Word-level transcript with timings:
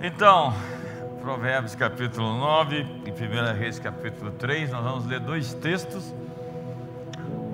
Então, 0.00 0.54
Provérbios 1.20 1.74
capítulo 1.74 2.38
9 2.38 2.86
e 3.04 3.10
1 3.10 3.58
Reis 3.58 3.80
capítulo 3.80 4.30
3, 4.30 4.70
nós 4.70 4.84
vamos 4.84 5.04
ler 5.06 5.18
dois 5.18 5.54
textos. 5.54 6.14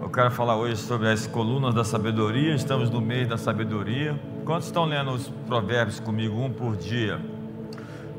Eu 0.03 0.11
quero 0.11 0.31
falar 0.31 0.55
hoje 0.55 0.77
sobre 0.77 1.09
as 1.09 1.27
colunas 1.27 1.75
da 1.75 1.85
sabedoria, 1.85 2.55
estamos 2.55 2.91
no 2.91 3.01
mês 3.01 3.27
da 3.27 3.39
sabedoria. 3.39 4.21
Quantos 4.45 4.67
estão 4.67 4.85
lendo 4.85 5.13
os 5.13 5.31
provérbios 5.47 5.99
comigo, 5.99 6.39
um 6.39 6.53
por 6.53 6.77
dia? 6.77 7.19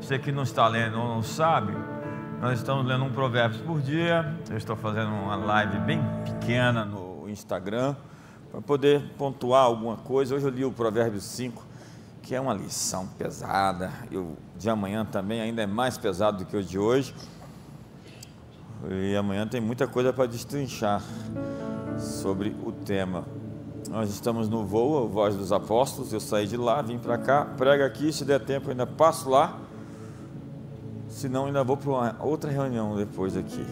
Você 0.00 0.18
que 0.18 0.32
não 0.32 0.42
está 0.42 0.66
lendo 0.66 0.98
ou 0.98 1.06
não 1.06 1.22
sabe, 1.22 1.72
nós 2.40 2.58
estamos 2.58 2.84
lendo 2.84 3.04
um 3.04 3.12
provérbio 3.12 3.60
por 3.60 3.80
dia. 3.80 4.34
Eu 4.50 4.56
estou 4.56 4.74
fazendo 4.74 5.12
uma 5.12 5.36
live 5.36 5.78
bem 5.78 6.00
pequena 6.24 6.84
no 6.84 7.28
Instagram 7.28 7.94
para 8.50 8.60
poder 8.60 9.02
pontuar 9.16 9.62
alguma 9.62 9.96
coisa. 9.96 10.34
Hoje 10.34 10.46
eu 10.46 10.50
li 10.50 10.64
o 10.64 10.72
provérbio 10.72 11.20
5 11.20 11.75
que 12.26 12.34
é 12.34 12.40
uma 12.40 12.52
lição 12.52 13.06
pesada. 13.16 13.92
E 14.10 14.16
o 14.16 14.36
de 14.58 14.68
amanhã 14.68 15.04
também 15.04 15.40
ainda 15.40 15.62
é 15.62 15.66
mais 15.66 15.96
pesado 15.96 16.38
do 16.38 16.44
que 16.44 16.56
o 16.56 16.62
de 16.62 16.76
hoje. 16.76 17.14
E 18.90 19.14
amanhã 19.14 19.46
tem 19.46 19.60
muita 19.60 19.86
coisa 19.86 20.12
para 20.12 20.26
destrinchar 20.26 21.00
sobre 21.98 22.54
o 22.64 22.72
tema. 22.72 23.24
Nós 23.88 24.10
estamos 24.10 24.48
no 24.48 24.66
voo, 24.66 25.08
Voz 25.08 25.36
dos 25.36 25.52
Apóstolos. 25.52 26.12
Eu 26.12 26.18
saí 26.18 26.48
de 26.48 26.56
lá, 26.56 26.82
vim 26.82 26.98
para 26.98 27.16
cá, 27.16 27.44
prega 27.56 27.86
aqui. 27.86 28.12
Se 28.12 28.24
der 28.24 28.40
tempo, 28.40 28.70
ainda 28.70 28.86
passo 28.86 29.30
lá. 29.30 29.56
Se 31.08 31.28
não, 31.28 31.46
ainda 31.46 31.62
vou 31.62 31.76
para 31.76 32.16
outra 32.18 32.50
reunião 32.50 32.96
depois 32.96 33.36
aqui. 33.36 33.64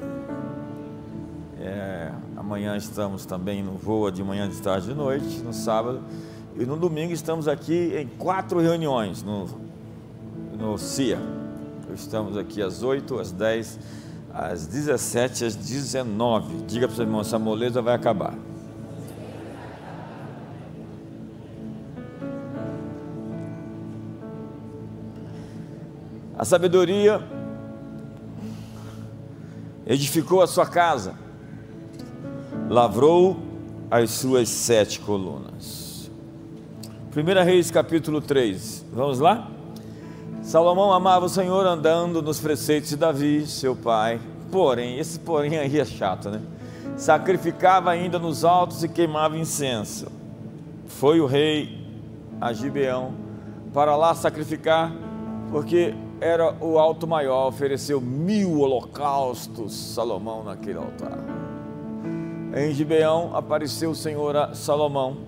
É, 1.59 2.12
amanhã 2.37 2.77
estamos 2.77 3.27
também 3.27 3.65
no 3.65 3.73
voo 3.73 4.12
de 4.12 4.23
manhã, 4.23 4.48
de 4.48 4.62
tarde, 4.62 4.87
de 4.87 4.95
noite, 4.95 5.41
no 5.41 5.53
sábado. 5.53 6.01
E 6.57 6.65
no 6.65 6.77
domingo 6.77 7.13
estamos 7.13 7.49
aqui 7.49 7.93
em 7.97 8.07
quatro 8.07 8.61
reuniões 8.61 9.25
no, 9.25 9.49
no 10.57 10.79
CIA. 10.79 11.19
Estamos 11.93 12.37
aqui 12.37 12.62
às 12.62 12.81
8, 12.81 13.19
às 13.19 13.33
10, 13.33 13.81
às 14.33 14.65
17, 14.65 15.45
às 15.47 15.56
19. 15.56 16.59
Diga 16.65 16.87
para 16.87 16.93
o 16.93 16.97
seu 16.97 17.05
irmão, 17.05 17.20
essa 17.23 17.41
moleza 17.41 17.83
vai 17.83 17.95
acabar. 17.95 18.34
A 26.39 26.45
sabedoria 26.45 27.21
edificou 29.84 30.41
a 30.41 30.47
sua 30.47 30.67
casa, 30.67 31.15
lavrou 32.69 33.39
as 33.91 34.12
suas 34.12 34.48
sete 34.48 35.00
colunas. 35.00 35.84
1 37.17 37.45
Reis 37.45 37.70
capítulo 37.70 38.20
3, 38.20 38.87
vamos 38.93 39.20
lá? 39.20 39.48
Salomão 40.43 40.93
amava 40.93 41.27
o 41.27 41.29
Senhor 41.29 41.65
andando 41.65 42.21
nos 42.21 42.41
preceitos 42.41 42.91
de 42.91 42.97
Davi, 42.97 43.47
seu 43.47 43.77
pai. 43.77 44.21
Porém, 44.51 44.98
esse 44.98 45.21
porém 45.21 45.56
aí 45.56 45.79
é 45.79 45.84
chato, 45.84 46.29
né? 46.29 46.41
Sacrificava 46.97 47.93
ainda 47.93 48.19
nos 48.19 48.45
altos 48.45 48.83
e 48.83 48.89
queimava 48.89 49.39
incenso. 49.39 50.11
Foi 50.89 51.21
o 51.21 51.27
rei 51.27 51.87
a 52.41 52.53
Gibeão 52.53 53.15
para 53.73 53.95
lá 53.95 54.12
sacrificar, 54.12 54.93
porque 55.53 55.95
era 56.21 56.53
o 56.61 56.81
alto 56.81 57.06
maior, 57.06 57.47
ofereceu 57.47 58.01
mil 58.01 58.59
holocaustos 58.59 59.73
Salomão 59.73 60.43
naquele 60.43 60.78
altar. 60.78 61.21
Em 62.56 62.75
Gibeão 62.75 63.37
apareceu 63.37 63.93
o 63.93 63.95
Senhor 63.95 64.34
a 64.34 64.53
Salomão 64.53 65.19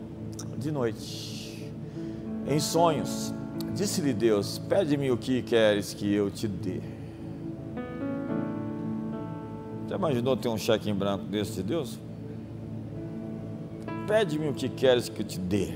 de 0.58 0.72
noite 0.72 1.35
em 2.48 2.60
sonhos. 2.60 3.34
Disse-lhe 3.74 4.12
Deus: 4.12 4.58
Pede-me 4.58 5.10
o 5.10 5.16
que 5.16 5.42
queres 5.42 5.92
que 5.92 6.12
eu 6.12 6.30
te 6.30 6.48
dê. 6.48 6.80
Já 9.88 9.96
imaginou 9.96 10.36
ter 10.36 10.48
um 10.48 10.58
cheque 10.58 10.90
em 10.90 10.94
branco 10.94 11.24
desse 11.24 11.54
de 11.54 11.62
Deus? 11.62 11.98
Pede-me 14.06 14.48
o 14.48 14.54
que 14.54 14.68
queres 14.68 15.08
que 15.08 15.20
eu 15.20 15.26
te 15.26 15.38
dê. 15.38 15.74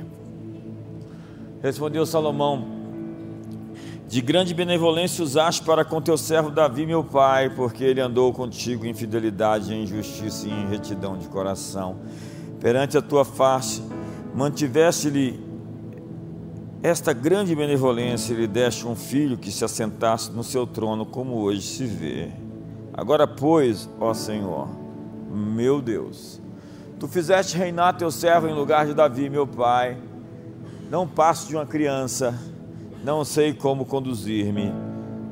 Respondeu 1.62 2.06
Salomão: 2.06 2.65
De 4.09 4.21
grande 4.21 4.55
benevolência 4.55 5.22
usaste 5.22 5.62
para 5.62 5.84
com 5.84 6.00
teu 6.00 6.16
servo 6.16 6.50
Davi, 6.50 6.87
meu 6.87 7.05
pai, 7.05 7.50
porque 7.50 7.84
ele 7.84 8.00
andou 8.00 8.33
contigo 8.33 8.87
em 8.87 8.95
fidelidade, 8.95 9.75
em 9.75 9.87
justiça 9.87 10.49
e 10.49 10.50
em 10.50 10.69
retidão 10.69 11.19
de 11.19 11.28
coração. 11.28 11.97
Perante 12.61 12.97
a 12.97 13.03
tua 13.03 13.25
face, 13.25 13.83
mantiveste-lhe 14.34 15.50
esta 16.83 17.13
grande 17.13 17.55
benevolência 17.55 18.35
lhe 18.35 18.47
deste 18.47 18.87
um 18.87 18.97
filho 18.97 19.37
que 19.37 19.53
se 19.53 19.65
assentasse 19.65 20.31
no 20.31 20.43
seu 20.43 20.67
trono, 20.67 21.05
como 21.05 21.37
hoje 21.37 21.61
se 21.61 21.85
vê. 21.85 22.31
Agora, 22.95 23.27
pois, 23.27 23.89
ó 24.01 24.15
Senhor, 24.15 24.69
meu 25.31 25.83
Deus, 25.83 26.41
tu 26.99 27.07
fizeste 27.07 27.57
reinar 27.57 27.97
teu 27.97 28.11
servo 28.11 28.49
em 28.49 28.55
lugar 28.55 28.87
de 28.87 28.95
Davi, 28.95 29.29
meu 29.29 29.47
pai. 29.47 29.99
Não 30.91 31.07
passo 31.07 31.49
de 31.49 31.55
uma 31.55 31.67
criança, 31.67 32.35
não 33.05 33.25
sei 33.25 33.53
como 33.53 33.85
conduzir-me. 33.85 34.73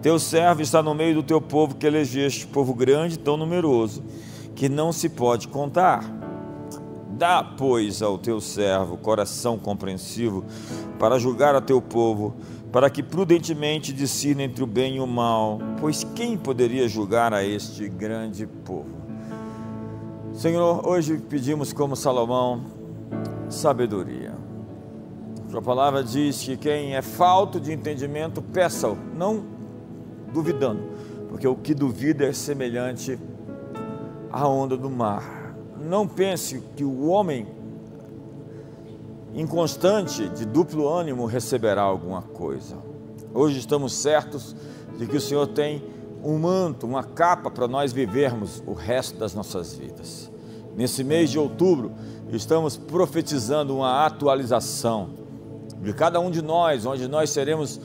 Teu 0.02 0.18
servo 0.18 0.62
está 0.62 0.82
no 0.82 0.94
meio 0.94 1.16
do 1.16 1.22
teu 1.22 1.40
povo 1.40 1.74
que 1.74 1.86
elegeste, 1.86 2.46
povo 2.46 2.74
grande, 2.74 3.18
tão 3.18 3.36
numeroso, 3.36 4.04
que 4.54 4.68
não 4.68 4.92
se 4.92 5.08
pode 5.08 5.48
contar. 5.48 6.17
Dá, 7.18 7.42
pois, 7.42 8.00
ao 8.00 8.16
teu 8.16 8.40
servo 8.40 8.96
coração 8.96 9.58
compreensivo 9.58 10.44
para 11.00 11.18
julgar 11.18 11.52
a 11.52 11.60
teu 11.60 11.82
povo, 11.82 12.36
para 12.70 12.88
que 12.88 13.02
prudentemente 13.02 13.92
discirna 13.92 14.44
entre 14.44 14.62
o 14.62 14.66
bem 14.68 14.98
e 14.98 15.00
o 15.00 15.06
mal, 15.06 15.58
pois 15.80 16.04
quem 16.14 16.36
poderia 16.36 16.86
julgar 16.86 17.34
a 17.34 17.42
este 17.42 17.88
grande 17.88 18.46
povo? 18.46 18.96
Senhor, 20.32 20.86
hoje 20.86 21.18
pedimos 21.18 21.72
como 21.72 21.96
Salomão 21.96 22.62
sabedoria. 23.48 24.32
A 25.52 25.60
palavra 25.60 26.04
diz 26.04 26.40
que 26.44 26.56
quem 26.56 26.94
é 26.94 27.02
falto 27.02 27.58
de 27.58 27.72
entendimento, 27.72 28.40
peça-o, 28.40 28.96
não 29.16 29.42
duvidando, 30.32 30.84
porque 31.28 31.48
o 31.48 31.56
que 31.56 31.74
duvida 31.74 32.26
é 32.26 32.32
semelhante 32.32 33.18
à 34.30 34.46
onda 34.46 34.76
do 34.76 34.88
mar 34.88 35.37
não 35.88 36.06
pense 36.06 36.62
que 36.76 36.84
o 36.84 37.08
homem 37.08 37.46
inconstante, 39.34 40.28
de 40.28 40.44
duplo 40.44 40.86
ânimo, 40.88 41.24
receberá 41.24 41.82
alguma 41.82 42.20
coisa. 42.22 42.76
Hoje 43.32 43.58
estamos 43.58 43.94
certos 43.94 44.54
de 44.98 45.06
que 45.06 45.16
o 45.16 45.20
Senhor 45.20 45.46
tem 45.46 45.82
um 46.22 46.38
manto, 46.38 46.86
uma 46.86 47.02
capa 47.02 47.50
para 47.50 47.66
nós 47.66 47.92
vivermos 47.92 48.62
o 48.66 48.74
resto 48.74 49.18
das 49.18 49.34
nossas 49.34 49.74
vidas. 49.74 50.30
Nesse 50.76 51.02
mês 51.02 51.30
de 51.30 51.38
outubro, 51.38 51.92
estamos 52.30 52.76
profetizando 52.76 53.76
uma 53.76 54.04
atualização 54.04 55.10
de 55.80 55.92
cada 55.94 56.20
um 56.20 56.30
de 56.30 56.42
nós, 56.42 56.84
onde 56.84 57.08
nós 57.08 57.30
seremos 57.30 57.80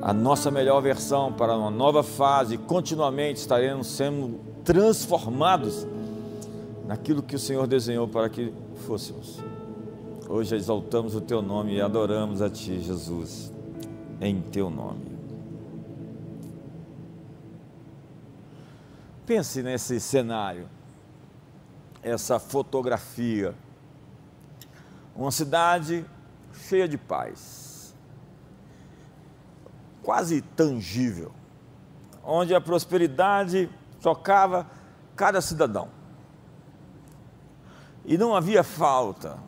a 0.00 0.12
nossa 0.12 0.50
melhor 0.50 0.80
versão 0.80 1.32
para 1.32 1.56
uma 1.56 1.70
nova 1.70 2.02
fase, 2.02 2.56
continuamente 2.56 3.40
estaremos 3.40 3.88
sendo 3.88 4.38
transformados 4.62 5.86
naquilo 6.88 7.22
que 7.22 7.36
o 7.36 7.38
Senhor 7.38 7.66
desenhou 7.66 8.08
para 8.08 8.30
que 8.30 8.50
fôssemos. 8.86 9.38
Hoje 10.26 10.56
exaltamos 10.56 11.14
o 11.14 11.20
teu 11.20 11.42
nome 11.42 11.74
e 11.74 11.82
adoramos 11.82 12.40
a 12.40 12.48
ti, 12.48 12.80
Jesus, 12.80 13.52
em 14.18 14.40
teu 14.40 14.70
nome. 14.70 15.18
Pense 19.26 19.62
nesse 19.62 20.00
cenário, 20.00 20.66
essa 22.02 22.38
fotografia. 22.38 23.54
Uma 25.14 25.30
cidade 25.30 26.06
cheia 26.54 26.88
de 26.88 26.96
paz, 26.96 27.94
quase 30.02 30.40
tangível, 30.40 31.32
onde 32.24 32.54
a 32.54 32.60
prosperidade 32.62 33.68
tocava 34.00 34.66
cada 35.14 35.42
cidadão. 35.42 35.97
E 38.08 38.16
não 38.16 38.34
havia 38.34 38.64
falta. 38.64 39.38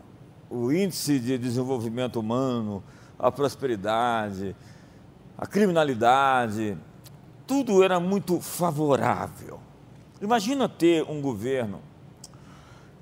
O 0.50 0.70
índice 0.70 1.18
de 1.18 1.38
desenvolvimento 1.38 2.20
humano, 2.20 2.84
a 3.18 3.32
prosperidade, 3.32 4.54
a 5.38 5.46
criminalidade, 5.46 6.76
tudo 7.46 7.82
era 7.82 7.98
muito 7.98 8.38
favorável. 8.38 9.58
Imagina 10.20 10.68
ter 10.68 11.04
um 11.04 11.22
governo 11.22 11.80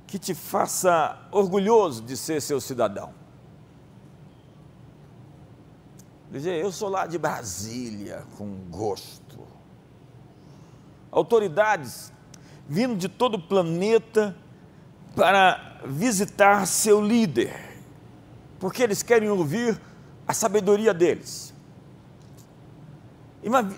que 0.07 0.17
te 0.17 0.33
faça 0.33 1.19
orgulhoso 1.33 2.03
de 2.03 2.17
ser 2.17 2.41
seu 2.41 2.61
cidadão. 2.61 3.13
Dizer, 6.31 6.63
eu 6.63 6.71
sou 6.71 6.89
lá 6.89 7.05
de 7.05 7.19
Brasília, 7.19 8.25
com 8.37 8.47
gosto. 8.71 9.41
Autoridades 11.11 12.13
vindo 12.69 12.95
de 12.95 13.09
todo 13.09 13.35
o 13.35 13.43
planeta 13.43 14.37
para 15.19 15.81
visitar 15.85 16.65
seu 16.65 17.05
líder, 17.05 17.53
porque 18.61 18.85
eles 18.85 19.03
querem 19.03 19.29
ouvir 19.29 19.77
a 20.25 20.33
sabedoria 20.33 20.95
deles. 20.95 21.53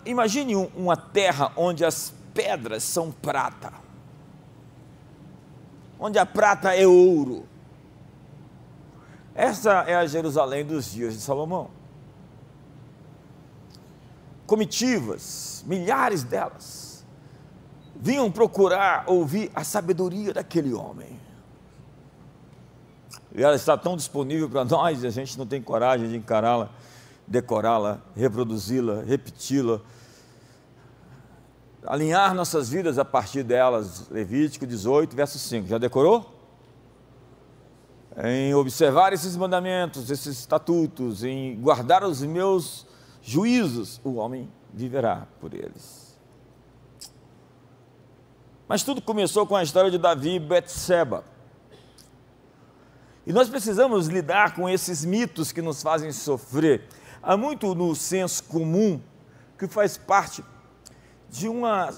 Imagine 0.04 0.54
uma 0.76 0.98
terra 0.98 1.50
onde 1.56 1.82
as 1.82 2.12
pedras 2.34 2.82
são 2.84 3.10
prata, 3.10 3.72
onde 5.98 6.18
a 6.18 6.26
prata 6.26 6.74
é 6.76 6.86
ouro. 6.86 7.48
Essa 9.34 9.84
é 9.84 9.94
a 9.94 10.06
Jerusalém 10.06 10.62
dos 10.62 10.92
dias 10.92 11.14
de 11.14 11.20
Salomão. 11.22 11.70
Comitivas, 14.46 15.64
milhares 15.66 16.22
delas, 16.22 17.02
vinham 17.96 18.30
procurar 18.30 19.04
ouvir 19.06 19.50
a 19.54 19.64
sabedoria 19.64 20.34
daquele 20.34 20.74
homem. 20.74 21.18
E 23.34 23.42
ela 23.42 23.54
está 23.54 23.76
tão 23.76 23.96
disponível 23.96 24.48
para 24.48 24.64
nós 24.64 25.02
e 25.02 25.06
a 25.06 25.10
gente 25.10 25.38
não 25.38 25.46
tem 25.46 25.62
coragem 25.62 26.08
de 26.08 26.16
encará-la 26.16 26.70
decorá-la, 27.30 28.02
reproduzi-la, 28.16 29.02
repeti-la, 29.02 29.80
alinhar 31.86 32.34
nossas 32.34 32.68
vidas 32.68 32.98
a 32.98 33.04
partir 33.04 33.44
delas. 33.44 34.08
Levítico 34.10 34.66
18, 34.66 35.14
verso 35.14 35.38
5. 35.38 35.68
Já 35.68 35.78
decorou? 35.78 36.28
Em 38.24 38.52
observar 38.52 39.12
esses 39.12 39.36
mandamentos, 39.36 40.10
esses 40.10 40.40
estatutos, 40.40 41.22
em 41.22 41.58
guardar 41.60 42.02
os 42.02 42.20
meus 42.20 42.84
juízos, 43.22 44.00
o 44.02 44.14
homem 44.14 44.50
viverá 44.74 45.28
por 45.40 45.54
eles. 45.54 46.18
Mas 48.66 48.82
tudo 48.82 49.00
começou 49.00 49.46
com 49.46 49.54
a 49.54 49.62
história 49.62 49.90
de 49.90 49.98
Davi 49.98 50.34
e 50.34 50.40
Betseba. 50.40 51.24
E 53.26 53.32
nós 53.32 53.48
precisamos 53.48 54.06
lidar 54.06 54.54
com 54.54 54.68
esses 54.68 55.04
mitos 55.04 55.52
que 55.52 55.60
nos 55.60 55.82
fazem 55.82 56.12
sofrer. 56.12 56.88
Há 57.22 57.36
muito 57.36 57.74
no 57.74 57.94
senso 57.94 58.44
comum 58.44 59.00
que 59.58 59.68
faz 59.68 59.98
parte 59.98 60.42
de 61.28 61.48
uma 61.48 61.92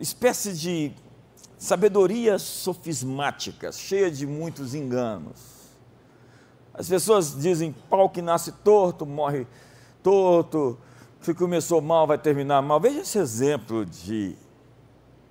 espécie 0.00 0.52
de 0.54 0.92
sabedoria 1.58 2.38
sofismática, 2.38 3.70
cheia 3.70 4.10
de 4.10 4.26
muitos 4.26 4.74
enganos. 4.74 5.54
As 6.72 6.88
pessoas 6.88 7.38
dizem 7.38 7.72
pau 7.88 8.10
que 8.10 8.20
nasce 8.20 8.50
torto, 8.50 9.06
morre 9.06 9.46
torto, 10.02 10.76
se 11.20 11.32
começou 11.32 11.80
mal, 11.80 12.06
vai 12.06 12.18
terminar 12.18 12.60
mal. 12.60 12.80
Veja 12.80 13.00
esse 13.00 13.18
exemplo 13.18 13.86
de 13.86 14.36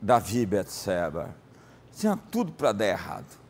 Davi 0.01 0.45
Betseba. 0.45 1.42
Tinha 1.95 2.17
tudo 2.31 2.51
para 2.51 2.71
dar 2.71 2.85
errado. 2.85 3.43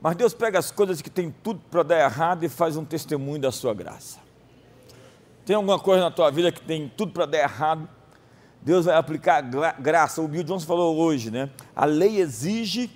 Mas 0.00 0.16
Deus 0.16 0.32
pega 0.32 0.58
as 0.58 0.70
coisas 0.70 1.02
que 1.02 1.10
tem 1.10 1.30
tudo 1.42 1.60
para 1.70 1.82
dar 1.82 2.00
errado 2.00 2.44
e 2.44 2.48
faz 2.48 2.76
um 2.76 2.84
testemunho 2.84 3.40
da 3.40 3.50
sua 3.50 3.74
graça. 3.74 4.18
Tem 5.44 5.56
alguma 5.56 5.78
coisa 5.78 6.04
na 6.04 6.10
tua 6.10 6.30
vida 6.30 6.52
que 6.52 6.60
tem 6.60 6.88
tudo 6.96 7.12
para 7.12 7.26
dar 7.26 7.38
errado? 7.38 7.88
Deus 8.60 8.84
vai 8.84 8.96
aplicar 8.96 9.40
graça. 9.40 10.20
O 10.20 10.28
Bill 10.28 10.42
Johnson 10.42 10.66
falou 10.66 10.96
hoje, 10.98 11.30
né? 11.30 11.50
A 11.74 11.84
lei 11.84 12.20
exige, 12.20 12.90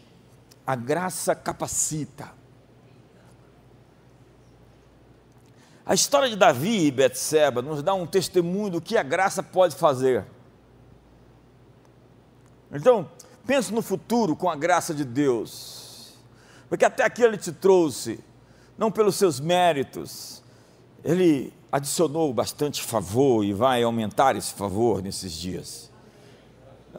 a 0.66 0.76
graça 0.76 1.34
capacita. 1.34 2.30
A 5.84 5.94
história 5.94 6.28
de 6.28 6.36
Davi 6.36 6.86
e 6.86 6.90
Betseba 6.90 7.60
nos 7.60 7.82
dá 7.82 7.94
um 7.94 8.06
testemunho 8.06 8.70
do 8.70 8.80
que 8.80 8.96
a 8.96 9.02
graça 9.02 9.42
pode 9.42 9.74
fazer. 9.74 10.24
Então, 12.70 13.10
pense 13.46 13.72
no 13.72 13.82
futuro 13.82 14.34
com 14.36 14.48
a 14.48 14.56
graça 14.56 14.94
de 14.94 15.04
Deus 15.04 15.82
porque 16.72 16.86
até 16.86 17.04
aqui 17.04 17.22
ele 17.22 17.36
te 17.36 17.52
trouxe, 17.52 18.18
não 18.78 18.90
pelos 18.90 19.16
seus 19.16 19.38
méritos, 19.38 20.42
ele 21.04 21.52
adicionou 21.70 22.32
bastante 22.32 22.82
favor 22.82 23.44
e 23.44 23.52
vai 23.52 23.82
aumentar 23.82 24.36
esse 24.36 24.54
favor 24.54 25.02
nesses 25.02 25.34
dias. 25.34 25.90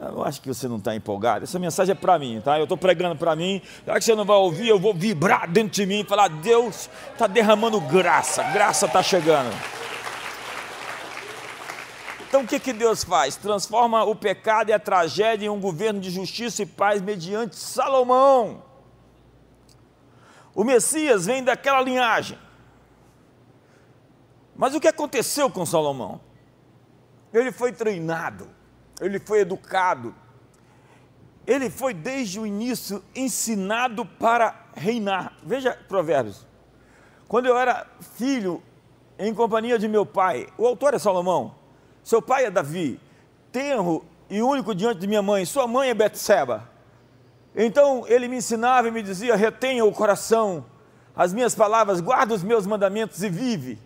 Eu 0.00 0.22
acho 0.22 0.40
que 0.40 0.46
você 0.46 0.68
não 0.68 0.76
está 0.76 0.94
empolgado. 0.94 1.42
Essa 1.42 1.58
mensagem 1.58 1.90
é 1.90 1.96
para 1.96 2.16
mim, 2.20 2.40
tá? 2.40 2.56
Eu 2.56 2.62
estou 2.62 2.78
pregando 2.78 3.16
para 3.16 3.34
mim. 3.34 3.60
Já 3.84 3.94
que 3.94 4.04
você 4.04 4.14
não 4.14 4.24
vai 4.24 4.36
ouvir, 4.36 4.68
eu 4.68 4.78
vou 4.78 4.94
vibrar 4.94 5.50
dentro 5.50 5.72
de 5.72 5.86
mim 5.86 6.02
e 6.02 6.04
falar: 6.04 6.28
Deus 6.28 6.88
está 7.12 7.26
derramando 7.26 7.80
graça, 7.80 8.44
graça 8.52 8.86
está 8.86 9.02
chegando. 9.02 9.52
Então 12.34 12.42
o 12.42 12.48
que, 12.48 12.58
que 12.58 12.72
Deus 12.72 13.04
faz? 13.04 13.36
Transforma 13.36 14.02
o 14.02 14.16
pecado 14.16 14.68
e 14.68 14.72
a 14.72 14.78
tragédia 14.80 15.46
em 15.46 15.48
um 15.48 15.60
governo 15.60 16.00
de 16.00 16.10
justiça 16.10 16.64
e 16.64 16.66
paz 16.66 17.00
mediante 17.00 17.54
Salomão. 17.54 18.64
O 20.52 20.64
Messias 20.64 21.26
vem 21.26 21.44
daquela 21.44 21.80
linhagem. 21.80 22.36
Mas 24.56 24.74
o 24.74 24.80
que 24.80 24.88
aconteceu 24.88 25.48
com 25.48 25.64
Salomão? 25.64 26.20
Ele 27.32 27.52
foi 27.52 27.70
treinado, 27.70 28.50
ele 29.00 29.20
foi 29.20 29.42
educado, 29.42 30.12
ele 31.46 31.70
foi 31.70 31.94
desde 31.94 32.40
o 32.40 32.46
início 32.48 33.00
ensinado 33.14 34.04
para 34.04 34.70
reinar. 34.74 35.34
Veja 35.40 35.78
Provérbios. 35.86 36.44
Quando 37.28 37.46
eu 37.46 37.56
era 37.56 37.86
filho, 38.16 38.60
em 39.20 39.32
companhia 39.32 39.78
de 39.78 39.86
meu 39.86 40.04
pai, 40.04 40.48
o 40.58 40.66
autor 40.66 40.94
é 40.94 40.98
Salomão, 40.98 41.62
seu 42.04 42.20
pai 42.20 42.44
é 42.44 42.50
Davi, 42.50 43.00
tenro 43.50 44.04
e 44.28 44.42
único 44.42 44.74
diante 44.74 45.00
de 45.00 45.06
minha 45.06 45.22
mãe, 45.22 45.44
sua 45.44 45.66
mãe 45.66 45.88
é 45.88 45.94
Betseba. 45.94 46.68
Então 47.56 48.04
ele 48.06 48.28
me 48.28 48.36
ensinava 48.36 48.88
e 48.88 48.90
me 48.90 49.02
dizia: 49.02 49.34
retenha 49.34 49.84
o 49.84 49.92
coração, 49.92 50.64
as 51.16 51.32
minhas 51.32 51.54
palavras, 51.54 52.00
guarda 52.00 52.34
os 52.34 52.42
meus 52.42 52.66
mandamentos 52.66 53.22
e 53.22 53.28
vive. 53.28 53.78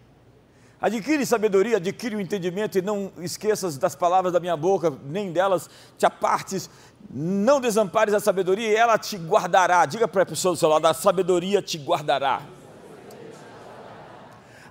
Adquire 0.81 1.27
sabedoria, 1.27 1.77
adquire 1.79 2.15
o 2.15 2.21
entendimento 2.21 2.79
e 2.79 2.83
não 2.83 3.11
esqueças 3.19 3.77
das 3.77 3.97
palavras 3.97 4.33
da 4.33 4.39
minha 4.39 4.57
boca, 4.57 4.93
nem 5.05 5.33
delas 5.33 5.69
te 5.97 6.07
apartes. 6.07 6.71
Não 7.11 7.61
desampares 7.61 8.15
a 8.15 8.21
sabedoria 8.21 8.79
ela 8.79 8.97
te 8.97 9.17
guardará. 9.17 9.85
Diga 9.87 10.07
para 10.07 10.23
a 10.23 10.27
pessoa 10.27 10.55
do 10.55 10.59
seu 10.59 10.69
lado: 10.69 10.87
a 10.87 10.95
sabedoria 10.95 11.61
te 11.61 11.79
guardará. 11.79 12.43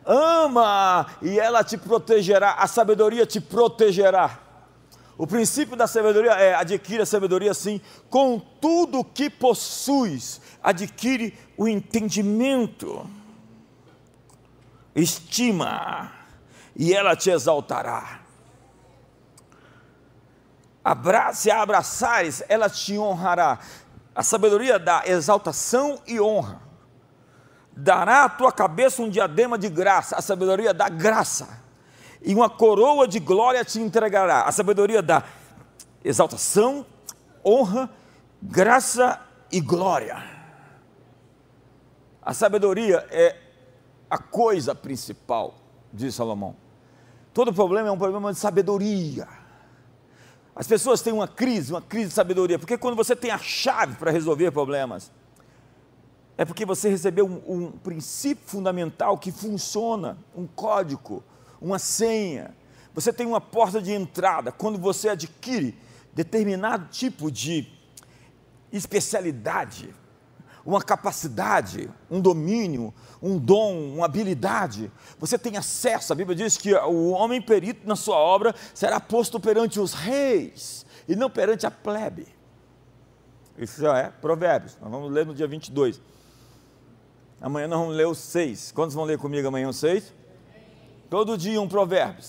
Ama 0.07 1.05
e 1.21 1.37
ela 1.37 1.65
te 1.65 1.77
protegerá, 1.77 2.53
a 2.53 2.65
sabedoria 2.65 3.25
te 3.25 3.41
protegerá. 3.41 4.39
O 5.17 5.27
princípio 5.27 5.75
da 5.75 5.85
sabedoria 5.85 6.31
é 6.31 6.55
adquire 6.55 7.01
a 7.01 7.05
sabedoria 7.05 7.53
sim, 7.53 7.81
com 8.09 8.39
tudo 8.39 9.03
que 9.03 9.29
possuis, 9.29 10.39
adquire 10.63 11.37
o 11.57 11.67
entendimento, 11.67 13.05
estima, 14.95 16.11
e 16.73 16.93
ela 16.93 17.15
te 17.15 17.29
exaltará. 17.29 18.21
Abra 20.85 21.33
se 21.33 21.51
a 21.51 21.61
abraçares, 21.61 22.41
ela 22.47 22.69
te 22.69 22.97
honrará. 22.97 23.59
A 24.15 24.23
sabedoria 24.23 24.79
dá 24.79 25.03
exaltação 25.05 25.99
e 26.07 26.17
honra. 26.17 26.66
Dará 27.79 28.23
à 28.23 28.29
tua 28.29 28.51
cabeça 28.51 29.03
um 29.03 29.09
diadema 29.09 29.55
de 29.55 29.69
graça. 29.69 30.15
A 30.15 30.21
sabedoria 30.21 30.73
dá 30.73 30.89
graça 30.89 31.61
e 32.23 32.33
uma 32.33 32.49
coroa 32.49 33.07
de 33.07 33.19
glória 33.19 33.63
te 33.63 33.79
entregará. 33.79 34.41
A 34.41 34.51
sabedoria 34.51 34.99
da 34.99 35.23
exaltação, 36.03 36.83
honra, 37.45 37.87
graça 38.41 39.21
e 39.51 39.61
glória. 39.61 40.17
A 42.19 42.33
sabedoria 42.33 43.07
é 43.11 43.35
a 44.09 44.17
coisa 44.17 44.73
principal, 44.73 45.53
diz 45.93 46.15
Salomão. 46.15 46.55
Todo 47.31 47.53
problema 47.53 47.89
é 47.89 47.91
um 47.91 47.97
problema 47.97 48.33
de 48.33 48.39
sabedoria. 48.39 49.27
As 50.55 50.65
pessoas 50.65 51.03
têm 51.03 51.13
uma 51.13 51.27
crise, 51.27 51.71
uma 51.71 51.81
crise 51.83 52.07
de 52.07 52.15
sabedoria, 52.15 52.57
porque 52.57 52.79
quando 52.79 52.95
você 52.95 53.15
tem 53.15 53.29
a 53.29 53.37
chave 53.37 53.95
para 53.97 54.09
resolver 54.09 54.49
problemas, 54.49 55.11
é 56.37 56.45
porque 56.45 56.65
você 56.65 56.89
recebeu 56.89 57.25
um, 57.25 57.41
um 57.47 57.71
princípio 57.71 58.43
fundamental 58.45 59.17
que 59.17 59.31
funciona, 59.31 60.17
um 60.35 60.45
código, 60.45 61.23
uma 61.59 61.79
senha, 61.79 62.55
você 62.93 63.13
tem 63.13 63.27
uma 63.27 63.39
porta 63.39 63.81
de 63.81 63.91
entrada. 63.91 64.51
Quando 64.51 64.79
você 64.79 65.09
adquire 65.09 65.77
determinado 66.13 66.87
tipo 66.89 67.31
de 67.31 67.71
especialidade, 68.71 69.93
uma 70.65 70.81
capacidade, 70.81 71.89
um 72.09 72.19
domínio, 72.19 72.93
um 73.21 73.37
dom, 73.37 73.93
uma 73.95 74.05
habilidade, 74.05 74.91
você 75.19 75.37
tem 75.37 75.57
acesso. 75.57 76.11
A 76.11 76.15
Bíblia 76.15 76.35
diz 76.35 76.57
que 76.57 76.73
o 76.73 77.11
homem 77.11 77.41
perito 77.41 77.87
na 77.87 77.95
sua 77.95 78.17
obra 78.17 78.53
será 78.73 78.99
posto 78.99 79.39
perante 79.39 79.79
os 79.79 79.93
reis 79.93 80.85
e 81.07 81.15
não 81.15 81.29
perante 81.29 81.65
a 81.65 81.71
plebe. 81.71 82.27
Isso 83.57 83.79
já 83.79 83.97
é 83.97 84.09
Provérbios. 84.09 84.77
Nós 84.81 84.91
vamos 84.91 85.11
ler 85.11 85.25
no 85.25 85.33
dia 85.33 85.47
22. 85.47 86.01
Amanhã 87.39 87.67
nós 87.67 87.79
vamos 87.79 87.95
ler 87.95 88.07
os 88.07 88.17
seis. 88.17 88.71
Quantos 88.71 88.95
vão 88.95 89.05
ler 89.05 89.17
comigo 89.17 89.47
amanhã 89.47 89.69
os 89.69 89.77
seis? 89.77 90.13
Todo 91.09 91.37
dia 91.37 91.61
um 91.61 91.67
provérbio. 91.67 92.23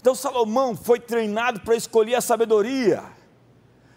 Então 0.00 0.14
Salomão 0.14 0.76
foi 0.76 1.00
treinado 1.00 1.60
para 1.60 1.74
escolher 1.74 2.14
a 2.14 2.20
sabedoria 2.20 3.16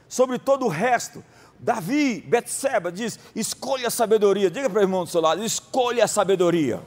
sobre 0.10 0.40
todo 0.40 0.66
o 0.66 0.70
resto. 0.70 1.24
Davi, 1.60 2.22
Betseba 2.22 2.92
diz: 2.92 3.20
escolha 3.36 3.88
a 3.88 3.92
sabedoria. 3.92 4.50
Diga 4.50 4.70
para 4.70 4.80
o 4.80 4.84
irmão 4.84 5.06
do 5.06 5.10
seu 5.10 5.22
lado: 5.22 5.46
escolha 5.46 6.04
a 6.04 6.08
sabedoria. 6.08 6.82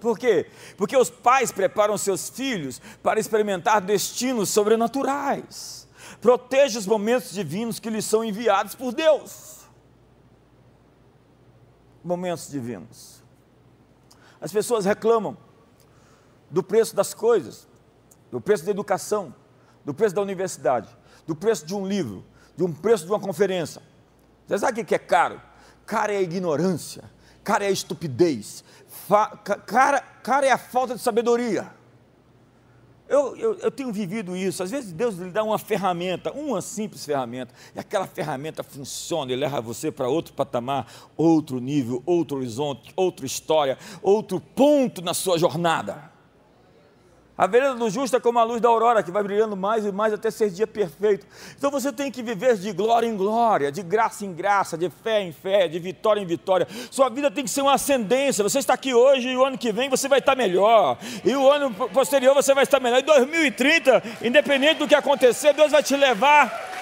Por 0.00 0.18
quê? 0.18 0.46
Porque 0.76 0.96
os 0.96 1.08
pais 1.08 1.52
preparam 1.52 1.96
seus 1.96 2.28
filhos 2.28 2.80
para 3.02 3.20
experimentar 3.20 3.80
destinos 3.80 4.50
sobrenaturais. 4.50 5.86
Proteja 6.20 6.78
os 6.78 6.86
momentos 6.86 7.32
divinos 7.32 7.78
que 7.78 7.88
lhes 7.88 8.04
são 8.04 8.24
enviados 8.24 8.74
por 8.74 8.92
Deus. 8.92 9.53
Momentos 12.04 12.50
divinos. 12.50 13.22
As 14.40 14.52
pessoas 14.52 14.84
reclamam 14.84 15.36
do 16.50 16.62
preço 16.62 16.94
das 16.94 17.14
coisas, 17.14 17.66
do 18.30 18.40
preço 18.40 18.64
da 18.64 18.70
educação, 18.70 19.34
do 19.84 19.94
preço 19.94 20.14
da 20.14 20.20
universidade, 20.20 20.88
do 21.26 21.34
preço 21.34 21.64
de 21.64 21.74
um 21.74 21.86
livro, 21.86 22.24
de 22.56 22.62
um 22.62 22.72
preço 22.72 23.06
de 23.06 23.10
uma 23.10 23.18
conferência. 23.18 23.82
Você 24.46 24.58
sabe 24.58 24.82
o 24.82 24.84
que 24.84 24.94
é 24.94 24.98
caro? 24.98 25.40
Caro 25.86 26.12
é 26.12 26.16
a 26.16 26.22
ignorância, 26.22 27.10
caro 27.42 27.64
é 27.64 27.68
a 27.68 27.70
estupidez, 27.70 28.62
cara, 29.66 30.00
cara 30.00 30.46
é 30.46 30.50
a 30.50 30.58
falta 30.58 30.94
de 30.94 31.00
sabedoria. 31.00 31.70
Eu, 33.06 33.36
eu, 33.36 33.54
eu, 33.58 33.70
tenho 33.70 33.92
vivido 33.92 34.34
isso. 34.34 34.62
Às 34.62 34.70
vezes 34.70 34.92
Deus 34.92 35.16
lhe 35.16 35.30
dá 35.30 35.42
uma 35.42 35.58
ferramenta, 35.58 36.32
uma 36.32 36.62
simples 36.62 37.04
ferramenta, 37.04 37.54
e 37.74 37.78
aquela 37.78 38.06
ferramenta 38.06 38.62
funciona 38.62 39.30
e 39.30 39.36
leva 39.36 39.60
você 39.60 39.92
para 39.92 40.08
outro 40.08 40.32
patamar, 40.32 40.86
outro 41.16 41.60
nível, 41.60 42.02
outro 42.06 42.38
horizonte, 42.38 42.92
outra 42.96 43.26
história, 43.26 43.76
outro 44.02 44.40
ponto 44.40 45.02
na 45.02 45.12
sua 45.12 45.38
jornada. 45.38 46.13
A 47.36 47.48
vereda 47.48 47.74
do 47.74 47.90
justo 47.90 48.16
é 48.16 48.20
como 48.20 48.38
a 48.38 48.44
luz 48.44 48.60
da 48.60 48.68
aurora, 48.68 49.02
que 49.02 49.10
vai 49.10 49.20
brilhando 49.20 49.56
mais 49.56 49.84
e 49.84 49.90
mais 49.90 50.12
até 50.12 50.30
ser 50.30 50.50
dia 50.50 50.68
perfeito. 50.68 51.26
Então 51.58 51.68
você 51.68 51.92
tem 51.92 52.08
que 52.08 52.22
viver 52.22 52.56
de 52.56 52.70
glória 52.70 53.08
em 53.08 53.16
glória, 53.16 53.72
de 53.72 53.82
graça 53.82 54.24
em 54.24 54.32
graça, 54.32 54.78
de 54.78 54.88
fé 54.88 55.20
em 55.20 55.32
fé, 55.32 55.66
de 55.66 55.80
vitória 55.80 56.20
em 56.20 56.26
vitória. 56.26 56.68
Sua 56.92 57.08
vida 57.08 57.32
tem 57.32 57.42
que 57.42 57.50
ser 57.50 57.62
uma 57.62 57.74
ascendência. 57.74 58.44
Você 58.44 58.60
está 58.60 58.74
aqui 58.74 58.94
hoje 58.94 59.30
e 59.30 59.36
o 59.36 59.44
ano 59.44 59.58
que 59.58 59.72
vem 59.72 59.88
você 59.88 60.06
vai 60.06 60.20
estar 60.20 60.36
melhor. 60.36 60.96
E 61.24 61.34
o 61.34 61.50
ano 61.50 61.72
posterior 61.72 62.32
você 62.34 62.54
vai 62.54 62.62
estar 62.62 62.78
melhor. 62.78 63.00
Em 63.00 63.04
2030, 63.04 64.02
independente 64.22 64.78
do 64.78 64.86
que 64.86 64.94
acontecer, 64.94 65.54
Deus 65.54 65.72
vai 65.72 65.82
te 65.82 65.96
levar. 65.96 66.72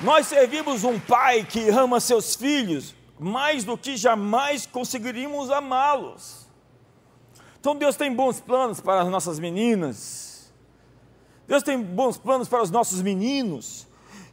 Nós 0.00 0.28
servimos 0.28 0.84
um 0.84 1.00
pai 1.00 1.44
que 1.44 1.68
ama 1.68 1.98
seus 1.98 2.36
filhos 2.36 2.94
mais 3.18 3.64
do 3.64 3.76
que 3.76 3.96
jamais 3.96 4.66
conseguiríamos 4.66 5.50
amá-los. 5.50 6.41
Então 7.62 7.76
Deus 7.76 7.94
tem 7.94 8.12
bons 8.12 8.40
planos 8.40 8.80
para 8.80 9.02
as 9.02 9.08
nossas 9.08 9.38
meninas. 9.38 10.52
Deus 11.46 11.62
tem 11.62 11.80
bons 11.80 12.18
planos 12.18 12.48
para 12.48 12.60
os 12.60 12.72
nossos 12.72 13.00
meninos. 13.00 13.86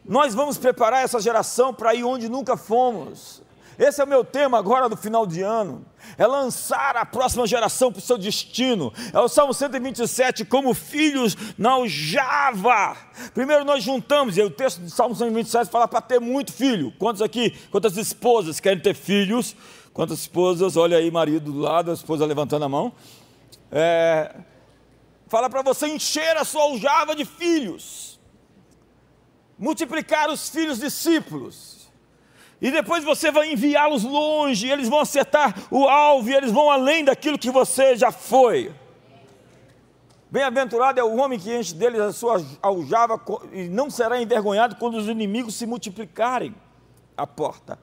Nós 0.04 0.34
vamos 0.34 0.58
preparar 0.58 1.04
essa 1.04 1.20
geração 1.20 1.72
para 1.72 1.94
ir 1.94 2.04
onde 2.04 2.28
nunca 2.28 2.58
fomos. 2.58 3.44
Esse 3.78 4.02
é 4.02 4.04
o 4.04 4.08
meu 4.08 4.26
tema 4.26 4.58
agora 4.58 4.90
do 4.90 4.98
final 4.98 5.28
de 5.28 5.44
ano. 5.44 5.86
É 6.18 6.26
lançar 6.26 6.98
a 6.98 7.06
próxima 7.06 7.46
geração 7.46 7.92
para 7.92 8.00
o 8.00 8.02
seu 8.02 8.18
destino. 8.18 8.92
É 9.14 9.20
o 9.20 9.28
Salmo 9.28 9.54
127, 9.54 10.44
como 10.44 10.74
filhos 10.74 11.38
na 11.56 11.74
aljava. 11.74 12.98
Primeiro 13.36 13.64
nós 13.64 13.84
juntamos, 13.84 14.38
e 14.38 14.42
o 14.42 14.50
texto 14.50 14.82
do 14.82 14.90
Salmo 14.90 15.14
127 15.14 15.70
fala 15.70 15.88
para 15.88 16.02
ter 16.02 16.20
muito 16.20 16.52
filho. 16.52 16.92
Quantos 16.98 17.22
aqui, 17.22 17.52
quantas 17.70 17.96
esposas 17.96 18.60
querem 18.60 18.82
ter 18.82 18.96
filhos? 18.96 19.56
Quantas 19.94 20.20
esposas, 20.20 20.78
olha 20.78 20.98
aí, 20.98 21.12
marido 21.12 21.52
do 21.52 21.60
lado, 21.60 21.92
a 21.92 21.94
esposa 21.94 22.26
levantando 22.26 22.66
a 22.66 22.70
mão. 22.70 22.94
É, 23.72 24.36
fala 25.28 25.50
para 25.50 25.62
você 25.62 25.88
encher 25.88 26.36
a 26.38 26.44
sua 26.44 26.64
aljava 26.64 27.16
de 27.16 27.26
filhos, 27.26 28.20
multiplicar 29.58 30.30
os 30.30 30.50
filhos 30.50 30.80
discípulos, 30.80 31.90
e 32.62 32.72
depois 32.72 33.04
você 33.04 33.32
vai 33.32 33.52
enviá-los 33.52 34.04
longe, 34.04 34.68
eles 34.68 34.90
vão 34.90 35.00
acertar 35.00 35.56
o 35.72 35.88
alvo, 35.88 36.30
e 36.30 36.34
eles 36.34 36.52
vão 36.52 36.70
além 36.70 37.06
daquilo 37.06 37.38
que 37.38 37.52
você 37.52 37.96
já 37.96 38.12
foi. 38.12 38.74
Bem-aventurado 40.32 41.00
é 41.00 41.04
o 41.04 41.16
homem 41.16 41.40
que 41.40 41.56
enche 41.56 41.74
deles 41.74 42.00
a 42.00 42.14
sua 42.14 42.44
aljava 42.62 43.20
e 43.52 43.68
não 43.68 43.90
será 43.90 44.22
envergonhado 44.22 44.76
quando 44.76 44.96
os 44.96 45.08
inimigos 45.08 45.56
se 45.56 45.66
multiplicarem 45.66 46.54
à 47.18 47.26
porta. 47.26 47.80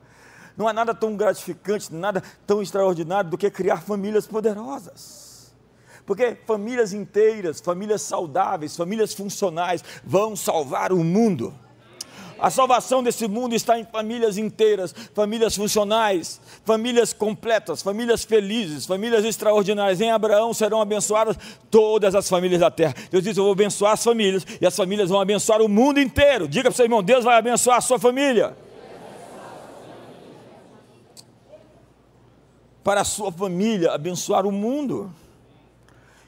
Não 0.56 0.68
há 0.68 0.72
nada 0.72 0.94
tão 0.94 1.16
gratificante, 1.16 1.92
nada 1.92 2.22
tão 2.46 2.62
extraordinário 2.62 3.30
do 3.30 3.36
que 3.36 3.50
criar 3.50 3.82
famílias 3.82 4.26
poderosas. 4.28 5.25
Porque 6.06 6.36
famílias 6.46 6.92
inteiras, 6.92 7.60
famílias 7.60 8.00
saudáveis, 8.02 8.76
famílias 8.76 9.12
funcionais 9.12 9.82
vão 10.04 10.36
salvar 10.36 10.92
o 10.92 11.02
mundo. 11.02 11.52
A 12.38 12.50
salvação 12.50 13.02
desse 13.02 13.26
mundo 13.26 13.54
está 13.54 13.78
em 13.78 13.84
famílias 13.84 14.36
inteiras, 14.36 14.94
famílias 15.14 15.56
funcionais, 15.56 16.38
famílias 16.64 17.12
completas, 17.12 17.82
famílias 17.82 18.24
felizes, 18.24 18.84
famílias 18.84 19.24
extraordinárias. 19.24 20.00
Em 20.02 20.10
Abraão 20.10 20.52
serão 20.52 20.80
abençoadas 20.80 21.36
todas 21.70 22.14
as 22.14 22.28
famílias 22.28 22.60
da 22.60 22.70
terra. 22.70 22.94
Deus 23.10 23.24
diz: 23.24 23.36
Eu 23.36 23.44
vou 23.44 23.52
abençoar 23.54 23.94
as 23.94 24.04
famílias 24.04 24.46
e 24.60 24.66
as 24.66 24.76
famílias 24.76 25.08
vão 25.08 25.20
abençoar 25.20 25.62
o 25.62 25.68
mundo 25.68 25.98
inteiro. 25.98 26.46
Diga 26.46 26.64
para 26.64 26.72
o 26.72 26.76
seu 26.76 26.84
irmão: 26.84 27.02
Deus 27.02 27.24
vai 27.24 27.36
abençoar 27.36 27.78
a 27.78 27.80
sua 27.80 27.98
família. 27.98 28.54
Para 32.84 33.00
a 33.00 33.04
sua 33.04 33.32
família 33.32 33.92
abençoar 33.92 34.46
o 34.46 34.52
mundo. 34.52 35.10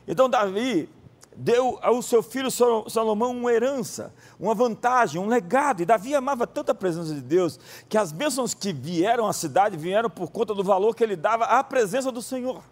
Então 0.08 0.28
Davi 0.28 0.88
deu 1.36 1.78
ao 1.82 2.00
seu 2.00 2.22
filho 2.22 2.50
Salomão 2.50 3.30
uma 3.30 3.52
herança, 3.52 4.12
uma 4.40 4.54
vantagem, 4.54 5.20
um 5.20 5.28
legado. 5.28 5.82
E 5.82 5.84
Davi 5.84 6.14
amava 6.14 6.46
tanto 6.46 6.70
a 6.70 6.74
presença 6.74 7.14
de 7.14 7.20
Deus 7.20 7.60
que 7.90 7.98
as 7.98 8.10
bênçãos 8.10 8.54
que 8.54 8.72
vieram 8.72 9.26
à 9.26 9.34
cidade 9.34 9.76
vieram 9.76 10.08
por 10.08 10.30
conta 10.30 10.54
do 10.54 10.64
valor 10.64 10.96
que 10.96 11.04
ele 11.04 11.14
dava 11.14 11.44
à 11.44 11.62
presença 11.62 12.10
do 12.10 12.22
Senhor. 12.22 12.64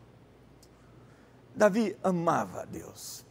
Davi 1.54 1.94
amava 2.02 2.62
a 2.62 2.64
Deus. 2.64 3.24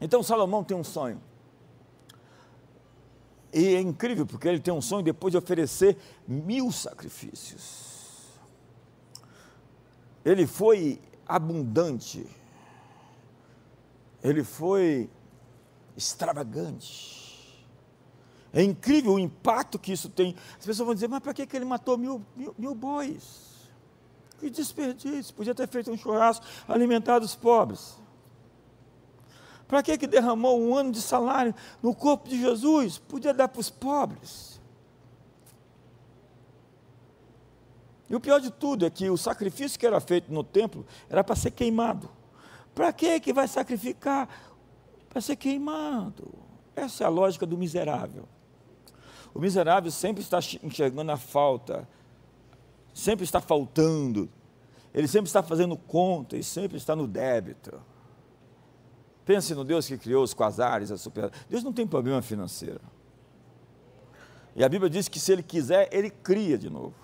Então 0.00 0.22
Salomão 0.22 0.64
tem 0.64 0.76
um 0.76 0.82
sonho. 0.82 1.20
E 3.52 3.74
é 3.74 3.80
incrível 3.80 4.24
porque 4.24 4.48
ele 4.48 4.58
tem 4.58 4.72
um 4.72 4.80
sonho 4.80 5.02
depois 5.02 5.32
de 5.32 5.36
oferecer 5.36 5.98
mil 6.26 6.72
sacrifícios. 6.72 7.92
Ele 10.24 10.46
foi 10.46 10.98
abundante 11.26 12.26
ele 14.22 14.44
foi 14.44 15.10
extravagante. 15.96 17.22
É 18.52 18.62
incrível 18.62 19.14
o 19.14 19.18
impacto 19.18 19.78
que 19.78 19.92
isso 19.92 20.08
tem. 20.08 20.36
As 20.58 20.66
pessoas 20.66 20.86
vão 20.86 20.94
dizer, 20.94 21.08
mas 21.08 21.20
para 21.20 21.32
que 21.32 21.56
ele 21.56 21.64
matou 21.64 21.96
mil, 21.96 22.24
mil, 22.36 22.54
mil 22.58 22.74
bois? 22.74 23.70
Que 24.38 24.50
desperdício, 24.50 25.34
podia 25.34 25.54
ter 25.54 25.68
feito 25.68 25.90
um 25.90 25.96
churrasco, 25.96 26.44
alimentado 26.68 27.24
os 27.24 27.34
pobres. 27.34 27.96
Para 29.66 29.82
que, 29.82 29.96
que 29.96 30.06
derramou 30.06 30.60
um 30.60 30.76
ano 30.76 30.92
de 30.92 31.00
salário 31.00 31.54
no 31.82 31.94
corpo 31.94 32.28
de 32.28 32.38
Jesus? 32.38 32.98
Podia 32.98 33.32
dar 33.32 33.48
para 33.48 33.60
os 33.60 33.70
pobres. 33.70 34.60
E 38.10 38.14
o 38.14 38.20
pior 38.20 38.38
de 38.38 38.50
tudo 38.50 38.84
é 38.84 38.90
que 38.90 39.08
o 39.08 39.16
sacrifício 39.16 39.78
que 39.78 39.86
era 39.86 39.98
feito 39.98 40.30
no 40.30 40.44
templo 40.44 40.84
era 41.08 41.24
para 41.24 41.34
ser 41.34 41.52
queimado. 41.52 42.10
Para 42.74 42.92
que 42.92 43.20
que 43.20 43.32
vai 43.32 43.46
sacrificar? 43.48 44.28
Para 45.08 45.20
ser 45.20 45.36
queimado. 45.36 46.32
Essa 46.74 47.04
é 47.04 47.06
a 47.06 47.10
lógica 47.10 47.44
do 47.44 47.56
miserável. 47.56 48.26
O 49.34 49.38
miserável 49.38 49.90
sempre 49.90 50.22
está 50.22 50.38
enxergando 50.62 51.10
a 51.10 51.16
falta, 51.16 51.88
sempre 52.92 53.24
está 53.24 53.40
faltando, 53.40 54.28
ele 54.92 55.08
sempre 55.08 55.28
está 55.28 55.42
fazendo 55.42 55.76
conta 55.76 56.36
e 56.36 56.42
sempre 56.42 56.76
está 56.76 56.94
no 56.94 57.06
débito. 57.06 57.80
Pense 59.24 59.54
no 59.54 59.64
Deus 59.64 59.86
que 59.86 59.96
criou 59.96 60.22
os 60.22 60.34
quasares, 60.34 60.90
a 60.90 60.98
super. 60.98 61.30
Deus 61.48 61.62
não 61.62 61.72
tem 61.72 61.86
problema 61.86 62.20
financeiro. 62.20 62.80
E 64.54 64.62
a 64.62 64.68
Bíblia 64.68 64.90
diz 64.90 65.08
que 65.08 65.18
se 65.18 65.32
ele 65.32 65.42
quiser, 65.42 65.88
ele 65.92 66.10
cria 66.10 66.58
de 66.58 66.68
novo. 66.68 66.94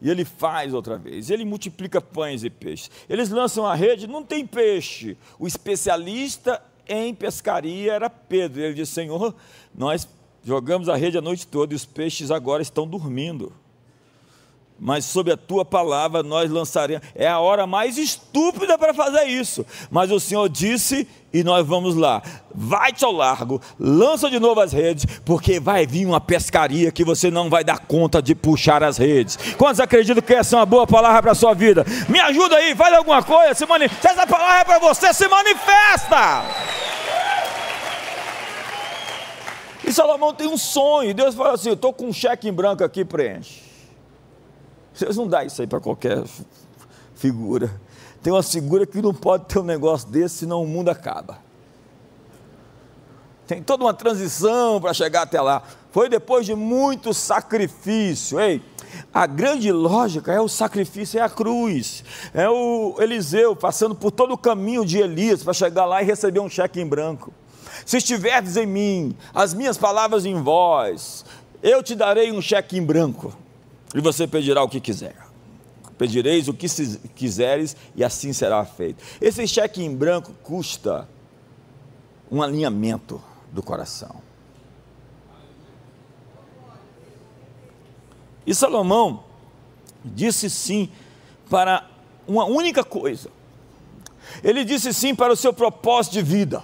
E 0.00 0.10
ele 0.10 0.24
faz 0.24 0.74
outra 0.74 0.96
vez. 0.96 1.30
Ele 1.30 1.44
multiplica 1.44 2.00
pães 2.00 2.44
e 2.44 2.50
peixes. 2.50 2.90
Eles 3.08 3.30
lançam 3.30 3.66
a 3.66 3.74
rede, 3.74 4.06
não 4.06 4.22
tem 4.22 4.46
peixe. 4.46 5.16
O 5.38 5.46
especialista 5.46 6.62
em 6.88 7.14
pescaria 7.14 7.92
era 7.92 8.08
Pedro. 8.08 8.60
Ele 8.60 8.74
disse: 8.74 8.92
Senhor, 8.92 9.34
nós 9.74 10.08
jogamos 10.44 10.88
a 10.88 10.96
rede 10.96 11.18
a 11.18 11.22
noite 11.22 11.46
toda 11.46 11.72
e 11.72 11.76
os 11.76 11.84
peixes 11.84 12.30
agora 12.30 12.62
estão 12.62 12.86
dormindo 12.86 13.52
mas 14.78 15.04
sob 15.04 15.32
a 15.32 15.36
tua 15.36 15.64
palavra 15.64 16.22
nós 16.22 16.50
lançaremos. 16.50 17.06
É 17.14 17.26
a 17.26 17.40
hora 17.40 17.66
mais 17.66 17.98
estúpida 17.98 18.78
para 18.78 18.94
fazer 18.94 19.24
isso. 19.24 19.66
Mas 19.90 20.10
o 20.10 20.20
Senhor 20.20 20.48
disse 20.48 21.06
e 21.32 21.42
nós 21.42 21.66
vamos 21.66 21.96
lá. 21.96 22.22
Vai-te 22.54 23.04
ao 23.04 23.12
largo, 23.12 23.60
lança 23.78 24.30
de 24.30 24.38
novo 24.38 24.60
as 24.60 24.72
redes, 24.72 25.04
porque 25.24 25.60
vai 25.60 25.86
vir 25.86 26.06
uma 26.06 26.20
pescaria 26.20 26.90
que 26.90 27.04
você 27.04 27.30
não 27.30 27.50
vai 27.50 27.62
dar 27.62 27.80
conta 27.80 28.22
de 28.22 28.34
puxar 28.34 28.82
as 28.82 28.96
redes. 28.96 29.36
Quantos 29.56 29.80
acreditam 29.80 30.22
que 30.22 30.34
essa 30.34 30.56
é 30.56 30.58
uma 30.58 30.66
boa 30.66 30.86
palavra 30.86 31.22
para 31.22 31.32
a 31.32 31.34
sua 31.34 31.54
vida? 31.54 31.84
Me 32.08 32.20
ajuda 32.20 32.56
aí, 32.56 32.74
faz 32.74 32.94
alguma 32.94 33.22
coisa, 33.22 33.54
se 33.54 33.66
manifesta. 33.66 34.08
Essa 34.08 34.26
palavra 34.26 34.60
é 34.60 34.64
para 34.64 34.78
você, 34.78 35.12
se 35.12 35.28
manifesta. 35.28 36.44
E 39.84 39.92
Salomão 39.92 40.34
tem 40.34 40.46
um 40.46 40.58
sonho, 40.58 41.14
Deus 41.14 41.34
fala 41.34 41.54
assim: 41.54 41.68
Eu 41.68 41.74
estou 41.74 41.92
com 41.92 42.06
um 42.06 42.12
cheque 42.12 42.48
em 42.48 42.52
branco 42.52 42.84
aqui, 42.84 43.04
preenche. 43.04 43.67
Deus 44.98 45.16
não 45.16 45.26
dá 45.26 45.44
isso 45.44 45.60
aí 45.60 45.66
para 45.66 45.80
qualquer 45.80 46.24
figura. 47.14 47.70
Tem 48.22 48.32
uma 48.32 48.42
figura 48.42 48.86
que 48.86 49.00
não 49.00 49.14
pode 49.14 49.44
ter 49.46 49.58
um 49.58 49.64
negócio 49.64 50.08
desse, 50.08 50.38
senão 50.38 50.62
o 50.62 50.66
mundo 50.66 50.88
acaba. 50.88 51.38
Tem 53.46 53.62
toda 53.62 53.84
uma 53.84 53.94
transição 53.94 54.80
para 54.80 54.92
chegar 54.92 55.22
até 55.22 55.40
lá. 55.40 55.62
Foi 55.90 56.08
depois 56.08 56.44
de 56.44 56.54
muito 56.54 57.14
sacrifício. 57.14 58.38
Ei, 58.38 58.60
a 59.14 59.26
grande 59.26 59.72
lógica 59.72 60.32
é 60.32 60.40
o 60.40 60.48
sacrifício, 60.48 61.18
é 61.18 61.22
a 61.22 61.30
cruz. 61.30 62.04
É 62.34 62.48
o 62.48 62.96
Eliseu 62.98 63.56
passando 63.56 63.94
por 63.94 64.10
todo 64.10 64.34
o 64.34 64.38
caminho 64.38 64.84
de 64.84 64.98
Elias 64.98 65.42
para 65.42 65.54
chegar 65.54 65.86
lá 65.86 66.02
e 66.02 66.04
receber 66.04 66.40
um 66.40 66.48
cheque 66.48 66.80
em 66.80 66.86
branco. 66.86 67.32
Se 67.86 67.96
estiverdes 67.96 68.56
em 68.56 68.66
mim, 68.66 69.16
as 69.32 69.54
minhas 69.54 69.78
palavras 69.78 70.26
em 70.26 70.42
vós, 70.42 71.24
eu 71.62 71.82
te 71.82 71.94
darei 71.94 72.30
um 72.32 72.42
cheque 72.42 72.76
em 72.76 72.84
branco 72.84 73.32
e 73.94 74.00
você 74.00 74.26
pedirá 74.26 74.62
o 74.62 74.68
que 74.68 74.80
quiser. 74.80 75.16
Pedireis 75.96 76.46
o 76.46 76.54
que 76.54 76.68
quiseres 77.14 77.76
e 77.96 78.04
assim 78.04 78.32
será 78.32 78.64
feito. 78.64 79.02
Esse 79.20 79.46
cheque 79.48 79.82
em 79.82 79.94
branco 79.94 80.32
custa 80.42 81.08
um 82.30 82.42
alinhamento 82.42 83.20
do 83.52 83.62
coração. 83.62 84.22
E 88.46 88.54
Salomão 88.54 89.24
disse 90.04 90.48
sim 90.48 90.88
para 91.50 91.86
uma 92.26 92.44
única 92.44 92.84
coisa. 92.84 93.30
Ele 94.44 94.64
disse 94.64 94.92
sim 94.92 95.14
para 95.14 95.32
o 95.32 95.36
seu 95.36 95.52
propósito 95.52 96.12
de 96.12 96.22
vida. 96.22 96.62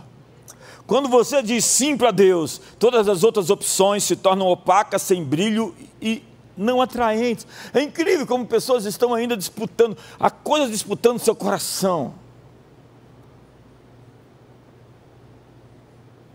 Quando 0.87 1.09
você 1.09 1.43
diz 1.43 1.65
sim 1.65 1.97
para 1.97 2.11
Deus, 2.11 2.61
todas 2.79 3.09
as 3.09 3.25
outras 3.25 3.51
opções 3.51 4.05
se 4.05 4.15
tornam 4.15 4.47
opacas, 4.49 5.03
sem 5.03 5.25
brilho 5.25 5.75
e 6.01 6.23
não 6.57 6.81
atraentes. 6.81 7.47
É 7.73 7.83
incrível 7.83 8.27
como 8.27 8.47
pessoas 8.47 8.85
estão 8.85 9.15
ainda 9.15 9.37
disputando, 9.37 9.97
a 10.19 10.31
coisa 10.31 10.71
disputando 10.71 11.19
seu 11.19 11.35
coração. 11.35 12.15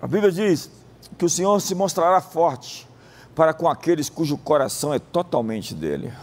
A 0.01 0.07
Bíblia 0.07 0.31
diz 0.31 0.71
que 1.17 1.25
o 1.25 1.29
Senhor 1.29 1.59
se 1.59 1.75
mostrará 1.75 2.21
forte 2.21 2.87
para 3.35 3.53
com 3.53 3.67
aqueles 3.67 4.09
cujo 4.09 4.37
coração 4.37 4.93
é 4.93 4.99
totalmente 4.99 5.73
dele. 5.73 6.13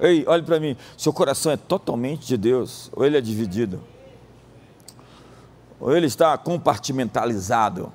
Ei, 0.00 0.24
olhe 0.26 0.42
para 0.42 0.60
mim, 0.60 0.76
seu 0.96 1.12
coração 1.12 1.50
é 1.50 1.56
totalmente 1.56 2.26
de 2.26 2.36
Deus 2.36 2.90
ou 2.94 3.04
ele 3.04 3.18
é 3.18 3.20
dividido? 3.20 3.82
ou 5.80 5.96
ele 5.96 6.06
está 6.06 6.36
compartimentalizado. 6.36 7.92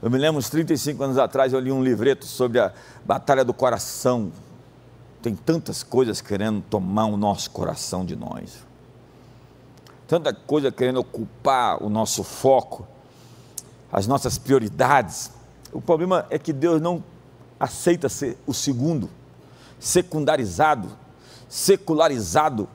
Eu 0.00 0.10
me 0.10 0.16
lembro, 0.16 0.38
uns 0.38 0.48
35 0.48 1.02
anos 1.02 1.18
atrás, 1.18 1.52
eu 1.52 1.58
li 1.58 1.72
um 1.72 1.82
livreto 1.82 2.24
sobre 2.24 2.60
a 2.60 2.72
batalha 3.04 3.44
do 3.44 3.52
coração. 3.52 4.30
Tem 5.20 5.34
tantas 5.34 5.82
coisas 5.82 6.20
querendo 6.20 6.62
tomar 6.62 7.06
o 7.06 7.16
nosso 7.16 7.50
coração 7.50 8.04
de 8.04 8.14
nós, 8.14 8.64
tanta 10.06 10.32
coisa 10.32 10.70
querendo 10.70 11.00
ocupar 11.00 11.82
o 11.82 11.88
nosso 11.88 12.22
foco, 12.22 12.86
as 13.90 14.06
nossas 14.06 14.38
prioridades. 14.38 15.32
O 15.72 15.80
problema 15.80 16.24
é 16.30 16.38
que 16.38 16.52
Deus 16.52 16.80
não 16.80 17.02
aceita 17.58 18.08
ser 18.08 18.38
o 18.46 18.54
segundo, 18.54 19.10
secundarizado, 19.80 20.88
secularizado. 21.48 22.68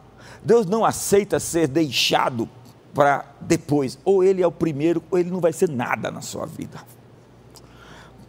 Deus 0.44 0.66
não 0.66 0.84
aceita 0.84 1.40
ser 1.40 1.70
deixado 1.70 2.50
para 2.94 3.26
depois. 3.40 3.98
Ou 4.04 4.22
ele 4.22 4.42
é 4.42 4.48
o 4.48 4.52
primeiro, 4.52 5.02
ou 5.10 5.18
ele 5.18 5.32
não 5.32 5.40
vai 5.40 5.54
ser 5.54 5.70
nada 5.70 6.12
na 6.12 6.20
sua 6.20 6.46
vida. 6.46 6.82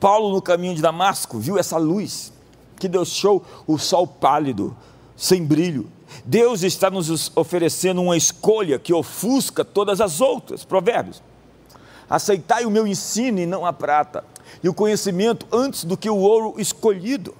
Paulo, 0.05 0.35
no 0.35 0.43
caminho 0.43 0.75
de 0.75 0.83
Damasco, 0.83 1.39
viu 1.39 1.57
essa 1.57 1.79
luz 1.79 2.31
que 2.79 2.89
deixou 2.89 3.43
o 3.67 3.79
sol 3.79 4.07
pálido, 4.07 4.77
sem 5.17 5.43
brilho. 5.43 5.91
Deus 6.27 6.63
está 6.63 6.91
nos 6.91 7.35
oferecendo 7.35 8.03
uma 8.03 8.15
escolha 8.15 8.79
que 8.79 8.93
ofusca 8.93 9.65
todas 9.65 10.03
as 10.03 10.21
outras. 10.21 10.63
Provérbios. 10.63 11.23
Aceitai 12.07 12.67
o 12.67 12.71
meu 12.71 12.87
ensino 12.87 13.41
e 13.41 13.47
não 13.47 13.65
a 13.65 13.73
prata, 13.73 14.23
e 14.63 14.69
o 14.69 14.75
conhecimento 14.75 15.47
antes 15.51 15.85
do 15.85 15.97
que 15.97 16.11
o 16.11 16.19
ouro 16.19 16.57
escolhido 16.59 17.35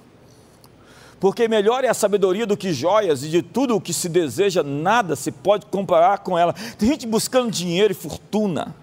porque 1.19 1.47
melhor 1.47 1.83
é 1.83 1.87
a 1.87 1.93
sabedoria 1.93 2.45
do 2.47 2.57
que 2.57 2.73
joias, 2.73 3.23
e 3.23 3.29
de 3.29 3.41
tudo 3.41 3.75
o 3.75 3.81
que 3.81 3.93
se 3.93 4.09
deseja, 4.09 4.61
nada 4.63 5.15
se 5.15 5.31
pode 5.31 5.65
comparar 5.67 6.19
com 6.19 6.37
ela. 6.37 6.53
Tem 6.77 6.89
gente 6.89 7.07
buscando 7.07 7.49
dinheiro 7.49 7.91
e 7.91 7.95
fortuna, 7.95 8.75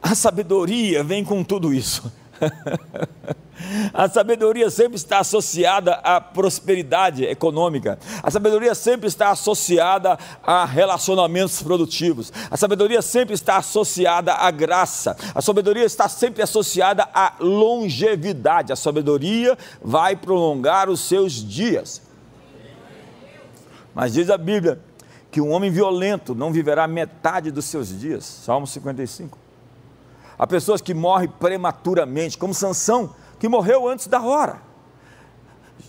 a 0.00 0.14
sabedoria 0.14 1.04
vem 1.04 1.24
com 1.24 1.44
tudo 1.44 1.72
isso. 1.72 2.10
A 3.92 4.08
sabedoria 4.08 4.70
sempre 4.70 4.96
está 4.96 5.18
associada 5.18 5.94
à 5.94 6.20
prosperidade 6.20 7.24
econômica. 7.24 7.98
A 8.22 8.30
sabedoria 8.30 8.74
sempre 8.74 9.06
está 9.06 9.30
associada 9.30 10.18
a 10.42 10.64
relacionamentos 10.64 11.62
produtivos. 11.62 12.32
A 12.50 12.56
sabedoria 12.56 13.02
sempre 13.02 13.34
está 13.34 13.58
associada 13.58 14.34
à 14.34 14.50
graça. 14.50 15.16
A 15.34 15.42
sabedoria 15.42 15.84
está 15.84 16.08
sempre 16.08 16.42
associada 16.42 17.08
à 17.14 17.34
longevidade. 17.38 18.72
A 18.72 18.76
sabedoria 18.76 19.56
vai 19.82 20.16
prolongar 20.16 20.88
os 20.88 21.00
seus 21.00 21.32
dias. 21.32 22.02
Mas 23.94 24.14
diz 24.14 24.30
a 24.30 24.38
Bíblia 24.38 24.80
que 25.30 25.40
um 25.40 25.50
homem 25.50 25.70
violento 25.70 26.34
não 26.34 26.52
viverá 26.52 26.88
metade 26.88 27.50
dos 27.50 27.66
seus 27.66 27.88
dias. 28.00 28.24
Salmo 28.24 28.66
55. 28.66 29.49
Há 30.40 30.46
pessoas 30.46 30.80
que 30.80 30.94
morrem 30.94 31.28
prematuramente, 31.28 32.38
como 32.38 32.54
Sansão, 32.54 33.14
que 33.38 33.46
morreu 33.46 33.86
antes 33.86 34.06
da 34.06 34.22
hora. 34.22 34.62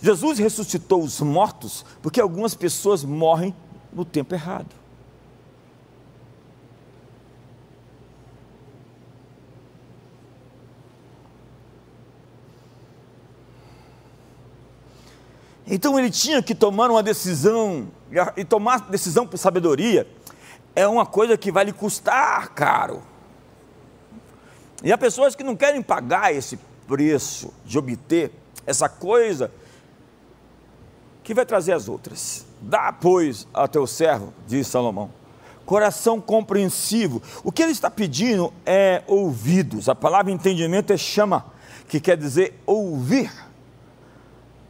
Jesus 0.02 0.38
ressuscitou 0.38 1.02
os 1.02 1.22
mortos 1.22 1.86
porque 2.02 2.20
algumas 2.20 2.54
pessoas 2.54 3.02
morrem 3.02 3.56
no 3.90 4.04
tempo 4.04 4.34
errado. 4.34 4.68
Então 15.66 15.98
ele 15.98 16.10
tinha 16.10 16.42
que 16.42 16.54
tomar 16.54 16.90
uma 16.90 17.02
decisão, 17.02 17.88
e 18.36 18.44
tomar 18.44 18.90
decisão 18.90 19.26
por 19.26 19.38
sabedoria 19.38 20.06
é 20.76 20.86
uma 20.86 21.06
coisa 21.06 21.38
que 21.38 21.50
vai 21.50 21.64
lhe 21.64 21.72
custar 21.72 22.50
caro. 22.50 23.11
E 24.82 24.92
há 24.92 24.98
pessoas 24.98 25.34
que 25.36 25.44
não 25.44 25.54
querem 25.54 25.80
pagar 25.80 26.34
esse 26.34 26.58
preço 26.88 27.52
de 27.64 27.78
obter 27.78 28.32
essa 28.66 28.88
coisa 28.88 29.50
que 31.22 31.34
vai 31.34 31.46
trazer 31.46 31.72
as 31.72 31.88
outras. 31.88 32.44
Dá, 32.60 32.92
pois, 32.92 33.46
a 33.54 33.68
teu 33.68 33.86
servo, 33.86 34.32
diz 34.46 34.66
Salomão, 34.66 35.10
coração 35.64 36.20
compreensivo. 36.20 37.22
O 37.44 37.52
que 37.52 37.62
ele 37.62 37.72
está 37.72 37.90
pedindo 37.90 38.52
é 38.66 39.02
ouvidos. 39.06 39.88
A 39.88 39.94
palavra 39.94 40.32
entendimento 40.32 40.92
é 40.92 40.96
chama, 40.96 41.46
que 41.88 42.00
quer 42.00 42.16
dizer 42.16 42.60
ouvir. 42.66 43.32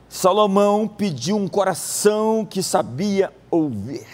Salomão 0.08 0.86
pediu 0.86 1.36
um 1.36 1.48
coração 1.48 2.44
que 2.44 2.62
sabia 2.62 3.32
ouvir. 3.50 4.06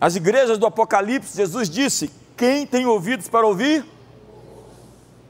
As 0.00 0.16
igrejas 0.16 0.58
do 0.58 0.66
Apocalipse, 0.66 1.36
Jesus 1.36 1.70
disse: 1.70 2.10
quem 2.40 2.66
tem 2.66 2.86
ouvidos 2.86 3.28
para 3.28 3.46
ouvir? 3.46 3.84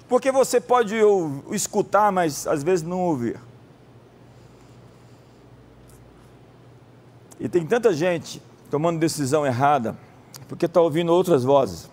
Porque 0.09 0.31
você 0.31 0.61
pode 0.61 0.95
escutar, 1.51 2.13
mas 2.13 2.47
às 2.47 2.63
vezes 2.63 2.87
não 2.87 3.01
ouvir. 3.01 3.37
E 7.41 7.49
tem 7.49 7.67
tanta 7.67 7.93
gente 7.93 8.41
tomando 8.71 9.01
decisão 9.01 9.45
errada, 9.45 9.99
porque 10.47 10.67
está 10.67 10.81
ouvindo 10.81 11.13
outras 11.13 11.43
vozes. 11.43 11.91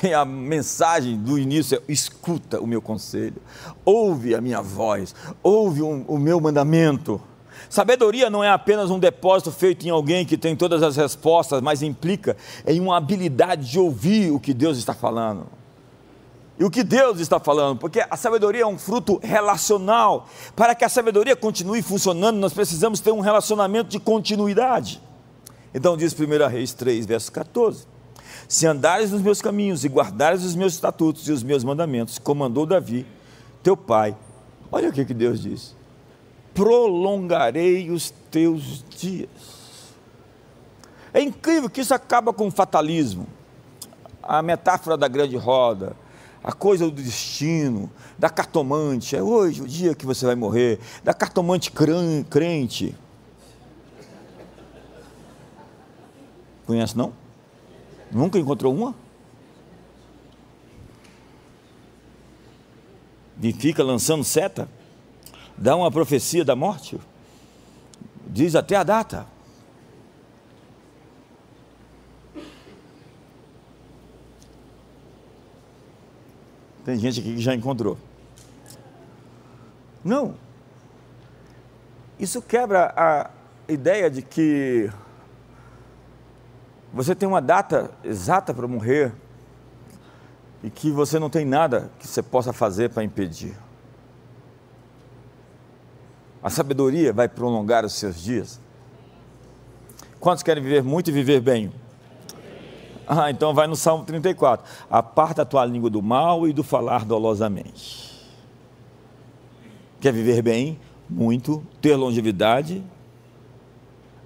E 0.00 0.14
a 0.14 0.24
mensagem 0.24 1.18
do 1.18 1.36
início 1.36 1.78
é: 1.78 1.92
escuta 1.92 2.60
o 2.60 2.66
meu 2.66 2.80
conselho, 2.80 3.42
ouve 3.84 4.36
a 4.36 4.40
minha 4.40 4.62
voz, 4.62 5.16
ouve 5.42 5.82
o, 5.82 6.16
meu 6.16 6.40
mandamento. 6.40 7.20
Sabedoria 7.68 8.30
não 8.30 8.42
é 8.42 8.50
apenas 8.50 8.90
um 8.90 8.98
depósito 8.98 9.50
feito 9.50 9.86
em 9.86 9.90
alguém 9.90 10.24
que 10.24 10.36
tem 10.36 10.54
todas 10.54 10.82
as 10.82 10.96
respostas, 10.96 11.60
mas 11.60 11.82
implica 11.82 12.36
em 12.66 12.80
uma 12.80 12.96
habilidade 12.96 13.70
de 13.70 13.78
ouvir 13.78 14.30
o 14.30 14.40
que 14.40 14.52
Deus 14.52 14.78
está 14.78 14.94
falando. 14.94 15.46
E 16.58 16.64
o 16.64 16.70
que 16.70 16.84
Deus 16.84 17.18
está 17.18 17.40
falando, 17.40 17.78
porque 17.78 18.04
a 18.08 18.16
sabedoria 18.16 18.62
é 18.62 18.66
um 18.66 18.78
fruto 18.78 19.18
relacional. 19.20 20.28
Para 20.54 20.74
que 20.74 20.84
a 20.84 20.88
sabedoria 20.88 21.34
continue 21.34 21.82
funcionando, 21.82 22.38
nós 22.38 22.52
precisamos 22.52 23.00
ter 23.00 23.10
um 23.10 23.20
relacionamento 23.20 23.90
de 23.90 23.98
continuidade. 23.98 25.02
Então 25.74 25.96
diz 25.96 26.14
1 26.14 26.48
Reis 26.48 26.72
3, 26.72 27.06
verso 27.06 27.32
14: 27.32 27.86
Se 28.46 28.66
andares 28.66 29.10
nos 29.10 29.20
meus 29.20 29.42
caminhos 29.42 29.84
e 29.84 29.88
guardares 29.88 30.44
os 30.44 30.54
meus 30.54 30.74
estatutos 30.74 31.28
e 31.28 31.32
os 31.32 31.42
meus 31.42 31.64
mandamentos, 31.64 32.20
como 32.20 32.44
mandou 32.44 32.64
Davi, 32.64 33.04
teu 33.60 33.76
pai. 33.76 34.16
Olha 34.70 34.90
o 34.90 34.92
que, 34.92 35.04
que 35.04 35.14
Deus 35.14 35.42
diz 35.42 35.74
prolongarei 36.54 37.90
os 37.90 38.10
teus 38.30 38.84
dias. 38.96 39.28
É 41.12 41.20
incrível 41.20 41.68
que 41.68 41.80
isso 41.80 41.92
acaba 41.92 42.32
com 42.32 42.46
o 42.46 42.50
fatalismo. 42.50 43.26
A 44.22 44.40
metáfora 44.40 44.96
da 44.96 45.06
grande 45.06 45.36
roda, 45.36 45.94
a 46.42 46.52
coisa 46.52 46.86
do 46.86 46.90
destino, 46.92 47.90
da 48.18 48.30
cartomante, 48.30 49.14
é 49.14 49.22
hoje 49.22 49.62
o 49.62 49.68
dia 49.68 49.94
que 49.94 50.06
você 50.06 50.24
vai 50.24 50.34
morrer, 50.34 50.78
da 51.02 51.12
cartomante 51.12 51.70
crente. 52.30 52.94
Conhece 56.66 56.96
não? 56.96 57.12
Nunca 58.10 58.38
encontrou 58.38 58.74
uma? 58.74 58.94
E 63.42 63.52
fica 63.52 63.84
lançando 63.84 64.24
seta? 64.24 64.68
Dá 65.56 65.76
uma 65.76 65.90
profecia 65.90 66.44
da 66.44 66.56
morte? 66.56 66.98
Diz 68.26 68.54
até 68.54 68.76
a 68.76 68.82
data. 68.82 69.26
Tem 76.84 76.98
gente 76.98 77.20
aqui 77.20 77.34
que 77.36 77.40
já 77.40 77.54
encontrou. 77.54 77.96
Não. 80.04 80.34
Isso 82.18 82.42
quebra 82.42 82.92
a 82.94 83.30
ideia 83.66 84.10
de 84.10 84.20
que 84.20 84.90
você 86.92 87.14
tem 87.14 87.28
uma 87.28 87.40
data 87.40 87.90
exata 88.04 88.52
para 88.52 88.68
morrer 88.68 89.12
e 90.62 90.70
que 90.70 90.90
você 90.90 91.18
não 91.18 91.30
tem 91.30 91.44
nada 91.44 91.90
que 91.98 92.06
você 92.06 92.22
possa 92.22 92.52
fazer 92.52 92.90
para 92.90 93.02
impedir. 93.02 93.56
A 96.44 96.50
sabedoria 96.50 97.10
vai 97.10 97.26
prolongar 97.26 97.86
os 97.86 97.94
seus 97.94 98.22
dias. 98.22 98.60
Quantos 100.20 100.42
querem 100.42 100.62
viver 100.62 100.82
muito 100.82 101.08
e 101.08 101.12
viver 101.12 101.40
bem? 101.40 101.72
Ah, 103.06 103.30
então 103.30 103.54
vai 103.54 103.66
no 103.66 103.74
Salmo 103.74 104.04
34. 104.04 104.66
Aparta 104.90 105.40
a 105.40 105.44
tua 105.46 105.64
língua 105.64 105.88
do 105.88 106.02
mal 106.02 106.46
e 106.46 106.52
do 106.52 106.62
falar 106.62 107.06
dolosamente. 107.06 108.12
Quer 109.98 110.12
viver 110.12 110.42
bem? 110.42 110.78
Muito. 111.08 111.66
Ter 111.80 111.96
longevidade? 111.96 112.84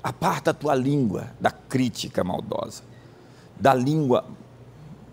Aparta 0.02 0.50
a 0.50 0.54
tua 0.54 0.74
língua 0.74 1.30
da 1.40 1.52
crítica 1.52 2.24
maldosa, 2.24 2.82
da 3.60 3.72
língua 3.72 4.24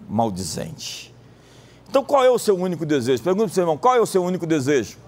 maldizente. 0.10 1.14
Então 1.88 2.04
qual 2.04 2.24
é 2.24 2.32
o 2.32 2.40
seu 2.40 2.58
único 2.58 2.84
desejo? 2.84 3.22
Pergunta 3.22 3.46
para 3.46 3.52
o 3.52 3.54
seu 3.54 3.62
irmão, 3.62 3.78
qual 3.78 3.96
é 3.96 4.02
o 4.02 4.08
seu 4.08 4.24
único 4.24 4.48
desejo? 4.48 5.05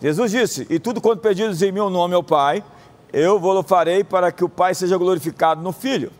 Jesus 0.00 0.30
disse: 0.30 0.66
E 0.70 0.78
tudo 0.78 1.00
quanto 1.00 1.20
pedidos 1.20 1.60
em 1.62 1.70
meu 1.70 1.90
nome 1.90 2.14
ao 2.14 2.22
Pai, 2.22 2.64
eu 3.12 3.38
vou 3.38 3.62
farei 3.62 4.02
para 4.02 4.32
que 4.32 4.44
o 4.44 4.48
Pai 4.48 4.74
seja 4.74 4.96
glorificado 4.96 5.62
no 5.62 5.72
Filho. 5.72 6.10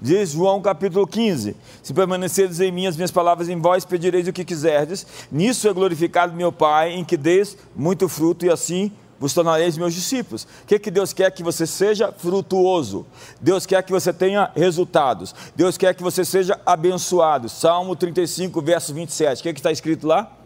Diz 0.00 0.32
João 0.32 0.60
capítulo 0.60 1.06
15: 1.06 1.54
Se 1.80 1.94
permaneceres 1.94 2.58
em 2.58 2.72
mim, 2.72 2.86
as 2.86 2.96
minhas 2.96 3.12
palavras 3.12 3.48
em 3.48 3.60
vós 3.60 3.84
pedireis 3.84 4.26
o 4.26 4.32
que 4.32 4.44
quiserdes, 4.44 5.06
nisso 5.30 5.68
é 5.68 5.72
glorificado 5.72 6.34
meu 6.34 6.50
Pai, 6.50 6.90
em 6.90 7.04
que 7.04 7.16
deis 7.16 7.56
muito 7.76 8.08
fruto, 8.08 8.44
e 8.44 8.50
assim 8.50 8.90
vos 9.20 9.32
tornareis 9.32 9.78
meus 9.78 9.94
discípulos. 9.94 10.42
O 10.64 10.66
que, 10.66 10.80
que 10.80 10.90
Deus 10.90 11.12
quer 11.12 11.30
que 11.30 11.44
você 11.44 11.64
seja 11.64 12.10
frutuoso? 12.10 13.06
Deus 13.40 13.64
quer 13.64 13.80
que 13.84 13.92
você 13.92 14.12
tenha 14.12 14.50
resultados. 14.56 15.32
Deus 15.54 15.78
quer 15.78 15.94
que 15.94 16.02
você 16.02 16.24
seja 16.24 16.60
abençoado. 16.66 17.48
Salmo 17.48 17.94
35, 17.94 18.60
verso 18.60 18.92
27. 18.92 19.38
O 19.38 19.42
que 19.44 19.50
está 19.50 19.70
escrito 19.70 20.08
lá? 20.08 20.41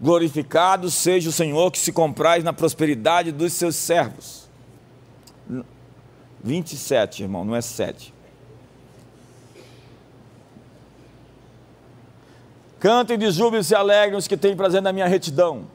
Glorificado 0.00 0.90
seja 0.90 1.30
o 1.30 1.32
Senhor 1.32 1.70
que 1.70 1.78
se 1.78 1.90
compraz 1.90 2.44
na 2.44 2.52
prosperidade 2.52 3.32
dos 3.32 3.52
seus 3.54 3.76
servos. 3.76 4.46
27, 6.42 7.22
irmão, 7.22 7.44
não 7.44 7.56
é 7.56 7.60
7. 7.60 8.14
Cantem 12.78 13.18
de 13.18 13.30
júbilo 13.30 13.62
e 13.62 13.64
se 13.64 13.74
alegrem 13.74 14.18
os 14.18 14.28
que 14.28 14.36
têm 14.36 14.54
prazer 14.54 14.82
na 14.82 14.92
minha 14.92 15.06
retidão. 15.06 15.66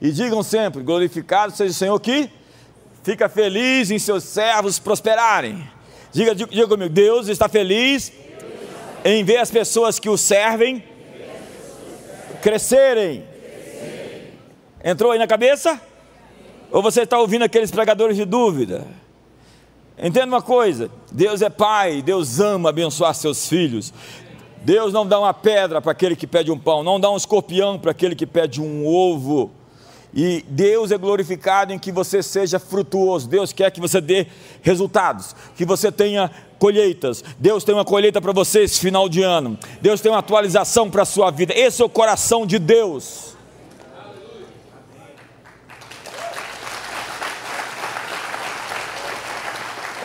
E 0.00 0.10
digam 0.10 0.42
sempre: 0.42 0.82
glorificado 0.82 1.54
seja 1.54 1.70
o 1.70 1.74
Senhor 1.74 2.00
que 2.00 2.30
fica 3.02 3.28
feliz 3.28 3.90
em 3.90 3.98
seus 3.98 4.24
servos 4.24 4.78
prosperarem. 4.78 5.68
Diga, 6.12 6.34
diga 6.34 6.66
comigo: 6.66 6.92
Deus 6.92 7.28
está 7.28 7.48
feliz 7.48 8.10
em 9.04 9.22
ver 9.22 9.36
as 9.36 9.50
pessoas 9.50 9.98
que 9.98 10.08
o 10.08 10.16
servem 10.16 10.82
crescerem. 12.40 13.35
Entrou 14.86 15.10
aí 15.10 15.18
na 15.18 15.26
cabeça? 15.26 15.80
Ou 16.70 16.80
você 16.80 17.02
está 17.02 17.18
ouvindo 17.18 17.42
aqueles 17.42 17.72
pregadores 17.72 18.16
de 18.16 18.24
dúvida? 18.24 18.86
Entenda 20.00 20.28
uma 20.28 20.40
coisa: 20.40 20.88
Deus 21.10 21.42
é 21.42 21.50
Pai, 21.50 22.00
Deus 22.00 22.38
ama 22.38 22.68
abençoar 22.68 23.12
seus 23.12 23.48
filhos. 23.48 23.92
Deus 24.62 24.92
não 24.92 25.04
dá 25.04 25.18
uma 25.18 25.34
pedra 25.34 25.82
para 25.82 25.90
aquele 25.90 26.14
que 26.14 26.24
pede 26.24 26.52
um 26.52 26.58
pão, 26.58 26.84
não 26.84 27.00
dá 27.00 27.10
um 27.10 27.16
escorpião 27.16 27.76
para 27.80 27.90
aquele 27.90 28.14
que 28.14 28.24
pede 28.24 28.60
um 28.60 28.86
ovo. 28.86 29.50
E 30.14 30.44
Deus 30.48 30.92
é 30.92 30.96
glorificado 30.96 31.72
em 31.72 31.80
que 31.80 31.90
você 31.90 32.22
seja 32.22 32.60
frutuoso. 32.60 33.28
Deus 33.28 33.52
quer 33.52 33.72
que 33.72 33.80
você 33.80 34.00
dê 34.00 34.28
resultados, 34.62 35.34
que 35.56 35.64
você 35.64 35.90
tenha 35.90 36.30
colheitas. 36.60 37.24
Deus 37.40 37.64
tem 37.64 37.74
uma 37.74 37.84
colheita 37.84 38.20
para 38.20 38.32
você 38.32 38.60
esse 38.60 38.78
final 38.78 39.08
de 39.08 39.20
ano. 39.20 39.58
Deus 39.82 40.00
tem 40.00 40.12
uma 40.12 40.20
atualização 40.20 40.88
para 40.88 41.02
a 41.02 41.06
sua 41.06 41.32
vida. 41.32 41.52
Esse 41.58 41.82
é 41.82 41.84
o 41.84 41.88
coração 41.88 42.46
de 42.46 42.60
Deus. 42.60 43.35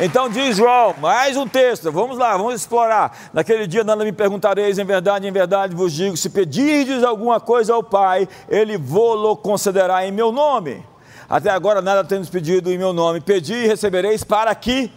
Então 0.04 0.28
diz 0.28 0.58
João, 0.58 0.96
mais 1.00 1.38
um 1.38 1.48
texto, 1.48 1.92
vamos 1.92 2.18
lá, 2.18 2.36
vamos 2.36 2.56
explorar. 2.56 3.30
Naquele 3.32 3.68
dia 3.68 3.84
nada 3.84 4.04
me 4.04 4.12
perguntareis, 4.12 4.80
em 4.80 4.84
verdade, 4.84 5.28
em 5.28 5.32
verdade 5.32 5.76
vos 5.76 5.94
digo, 5.94 6.18
se 6.18 6.28
pedirdes 6.28 7.04
alguma 7.04 7.40
coisa 7.40 7.76
ao 7.76 7.84
Pai, 7.84 8.28
Ele 8.50 8.78
vô-lo 8.78 9.38
concederá 9.38 10.04
em 10.04 10.12
meu 10.12 10.32
nome. 10.32 10.84
Até 11.30 11.52
agora 11.52 11.84
nada 11.84 12.04
temos 12.04 12.32
pedido 12.32 12.72
em 12.72 12.80
meu 12.80 12.92
nome. 12.94 13.22
Pedi 13.22 13.54
e 13.54 13.68
recebereis 13.68 14.24
para 14.24 14.56
que, 14.56 14.92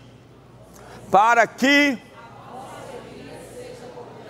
para 1.11 1.47
que, 1.47 1.99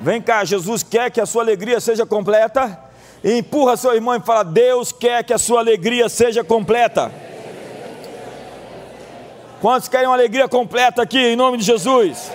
vem 0.01 0.21
cá, 0.21 0.45
Jesus 0.45 0.83
quer 0.83 1.09
que 1.09 1.21
a 1.21 1.27
sua 1.27 1.45
alegria 1.45 1.79
seja 1.79 2.05
completa. 2.05 2.81
E 3.23 3.39
empurra 3.39 3.77
seu 3.77 3.95
irmão 3.95 4.17
e 4.17 4.21
fala: 4.21 4.43
Deus 4.43 4.91
quer 4.91 5.23
que 5.23 5.33
a 5.33 5.39
sua 5.39 5.61
alegria 5.61 6.09
seja 6.09 6.43
completa. 6.43 7.13
Quantos 9.61 9.89
querem 9.89 10.07
uma 10.07 10.15
alegria 10.15 10.49
completa 10.49 11.03
aqui, 11.03 11.19
em 11.19 11.37
nome 11.37 11.59
de 11.59 11.65
Jesus? 11.65 12.31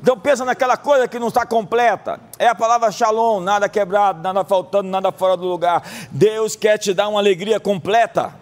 Então 0.00 0.18
pensa 0.18 0.44
naquela 0.44 0.76
coisa 0.76 1.08
que 1.08 1.18
não 1.18 1.28
está 1.28 1.44
completa. 1.44 2.20
É 2.38 2.46
a 2.46 2.54
palavra 2.54 2.90
shalom, 2.90 3.40
nada 3.40 3.68
quebrado, 3.68 4.22
nada 4.22 4.44
faltando, 4.44 4.88
nada 4.88 5.12
fora 5.12 5.36
do 5.36 5.46
lugar. 5.46 5.82
Deus 6.10 6.56
quer 6.56 6.78
te 6.78 6.94
dar 6.94 7.08
uma 7.08 7.18
alegria 7.18 7.58
completa. 7.58 8.32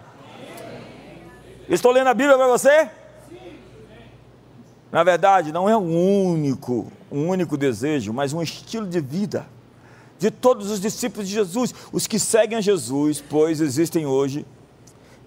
Estou 1.67 1.91
lendo 1.91 2.07
a 2.07 2.13
Bíblia 2.13 2.37
para 2.37 2.47
você? 2.47 2.89
Na 4.91 5.03
verdade, 5.03 5.51
não 5.51 5.67
é 5.67 5.75
um 5.75 6.31
único, 6.31 6.91
um 7.11 7.27
único 7.27 7.57
desejo, 7.57 8.13
mas 8.13 8.31
um 8.31 8.41
estilo 8.41 8.87
de 8.87 9.01
vida 9.01 9.45
de 10.17 10.31
todos 10.31 10.71
os 10.71 10.79
discípulos 10.79 11.27
de 11.27 11.35
Jesus, 11.35 11.73
os 11.91 12.07
que 12.07 12.17
seguem 12.17 12.57
a 12.57 12.61
Jesus, 12.61 13.21
pois 13.21 13.61
existem 13.61 14.05
hoje 14.05 14.45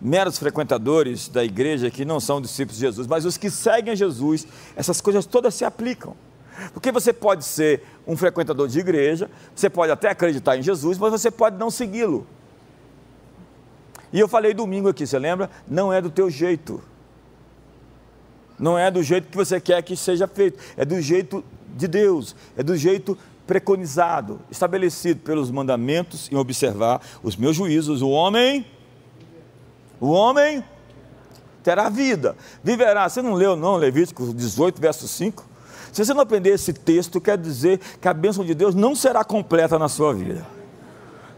meros 0.00 0.38
frequentadores 0.38 1.28
da 1.28 1.44
igreja 1.44 1.90
que 1.90 2.04
não 2.04 2.18
são 2.18 2.40
discípulos 2.40 2.78
de 2.78 2.86
Jesus, 2.86 3.06
mas 3.06 3.24
os 3.24 3.36
que 3.36 3.50
seguem 3.50 3.92
a 3.92 3.96
Jesus, 3.96 4.46
essas 4.74 5.00
coisas 5.00 5.26
todas 5.26 5.54
se 5.54 5.64
aplicam. 5.64 6.16
Porque 6.72 6.92
você 6.92 7.12
pode 7.12 7.44
ser 7.44 7.82
um 8.06 8.16
frequentador 8.16 8.68
de 8.68 8.78
igreja, 8.78 9.30
você 9.54 9.68
pode 9.68 9.92
até 9.92 10.10
acreditar 10.10 10.56
em 10.56 10.62
Jesus, 10.62 10.98
mas 10.98 11.10
você 11.10 11.30
pode 11.30 11.56
não 11.56 11.70
segui-lo. 11.70 12.26
E 14.12 14.18
eu 14.18 14.28
falei 14.28 14.52
domingo 14.52 14.88
aqui, 14.88 15.06
você 15.06 15.18
lembra? 15.18 15.50
Não 15.68 15.92
é 15.92 16.00
do 16.00 16.10
teu 16.10 16.28
jeito. 16.28 16.82
Não 18.58 18.78
é 18.78 18.90
do 18.90 19.02
jeito 19.02 19.28
que 19.28 19.36
você 19.36 19.60
quer 19.60 19.82
que 19.82 19.96
seja 19.96 20.26
feito, 20.26 20.58
é 20.76 20.84
do 20.84 21.00
jeito 21.00 21.42
de 21.74 21.88
Deus, 21.88 22.36
é 22.56 22.62
do 22.62 22.76
jeito 22.76 23.16
preconizado, 23.46 24.40
estabelecido 24.50 25.20
pelos 25.20 25.50
mandamentos 25.50 26.30
em 26.30 26.36
observar 26.36 27.00
os 27.22 27.36
meus 27.36 27.56
juízos. 27.56 28.02
O 28.02 28.10
homem 28.10 28.66
o 30.00 30.10
homem 30.10 30.64
terá 31.62 31.88
vida, 31.88 32.36
viverá. 32.64 33.08
Você 33.08 33.20
não 33.20 33.34
leu, 33.34 33.54
não, 33.54 33.76
Levítico 33.76 34.32
18, 34.32 34.80
verso 34.80 35.06
5? 35.06 35.44
Se 35.92 36.04
você 36.04 36.14
não 36.14 36.22
aprender 36.22 36.50
esse 36.50 36.72
texto, 36.72 37.20
quer 37.20 37.36
dizer 37.36 37.80
que 38.00 38.08
a 38.08 38.14
bênção 38.14 38.44
de 38.44 38.54
Deus 38.54 38.74
não 38.74 38.94
será 38.94 39.24
completa 39.24 39.78
na 39.78 39.88
sua 39.88 40.14
vida. 40.14 40.46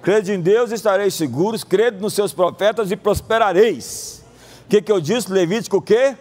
Crede 0.03 0.33
em 0.33 0.41
Deus 0.41 0.71
estareis 0.73 1.15
seguros, 1.15 1.65
crede 1.65 2.01
nos 2.01 2.13
seus 2.13 2.33
profetas 2.33 2.91
e 2.91 2.97
prosperareis. 2.97 4.23
O 4.67 4.69
que, 4.69 4.83
que 4.83 4.93
eu 4.93 5.01
disse? 5.01 5.33
Levítico 5.33 5.79
o 5.79 5.83
quê? 5.83 6.17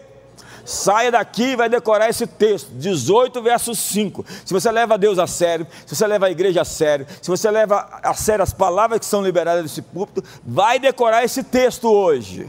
Saia 0.65 1.11
daqui 1.11 1.51
e 1.51 1.55
vai 1.55 1.69
decorar 1.69 2.09
esse 2.09 2.27
texto, 2.27 2.69
18 2.71 3.41
versos 3.41 3.79
5. 3.79 4.25
Se 4.45 4.53
você 4.53 4.71
leva 4.71 4.97
Deus 4.97 5.19
a 5.19 5.27
sério, 5.27 5.67
se 5.85 5.95
você 5.95 6.07
leva 6.07 6.27
a 6.27 6.31
igreja 6.31 6.61
a 6.61 6.65
sério, 6.65 7.05
se 7.21 7.29
você 7.29 7.49
leva 7.49 7.87
a 8.03 8.13
sério 8.13 8.43
as 8.43 8.53
palavras 8.53 8.99
que 8.99 9.05
são 9.05 9.23
liberadas 9.23 9.63
desse 9.63 9.81
púlpito, 9.81 10.23
vai 10.43 10.79
decorar 10.79 11.23
esse 11.23 11.43
texto 11.43 11.91
hoje. 11.91 12.47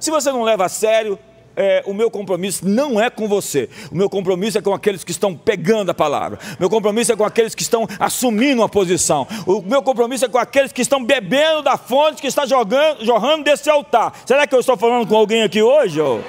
Se 0.00 0.10
você 0.10 0.30
não 0.30 0.42
leva 0.42 0.66
a 0.66 0.68
sério, 0.68 1.18
é, 1.56 1.82
o 1.86 1.94
meu 1.94 2.10
compromisso 2.10 2.68
não 2.68 3.00
é 3.00 3.08
com 3.08 3.26
você. 3.26 3.68
O 3.90 3.96
meu 3.96 4.10
compromisso 4.10 4.58
é 4.58 4.60
com 4.60 4.74
aqueles 4.74 5.02
que 5.02 5.10
estão 5.10 5.34
pegando 5.34 5.90
a 5.90 5.94
palavra. 5.94 6.38
O 6.58 6.60
meu 6.60 6.68
compromisso 6.68 7.12
é 7.12 7.16
com 7.16 7.24
aqueles 7.24 7.54
que 7.54 7.62
estão 7.62 7.88
assumindo 7.98 8.60
uma 8.60 8.68
posição. 8.68 9.26
O 9.46 9.62
meu 9.62 9.82
compromisso 9.82 10.26
é 10.26 10.28
com 10.28 10.38
aqueles 10.38 10.70
que 10.70 10.82
estão 10.82 11.02
bebendo 11.02 11.62
da 11.62 11.78
fonte 11.78 12.20
que 12.20 12.28
está 12.28 12.44
jogando, 12.44 13.04
jorrando 13.04 13.44
desse 13.44 13.70
altar. 13.70 14.12
Será 14.26 14.46
que 14.46 14.54
eu 14.54 14.60
estou 14.60 14.76
falando 14.76 15.08
com 15.08 15.16
alguém 15.16 15.42
aqui 15.42 15.62
hoje? 15.62 16.00
Ou? 16.00 16.22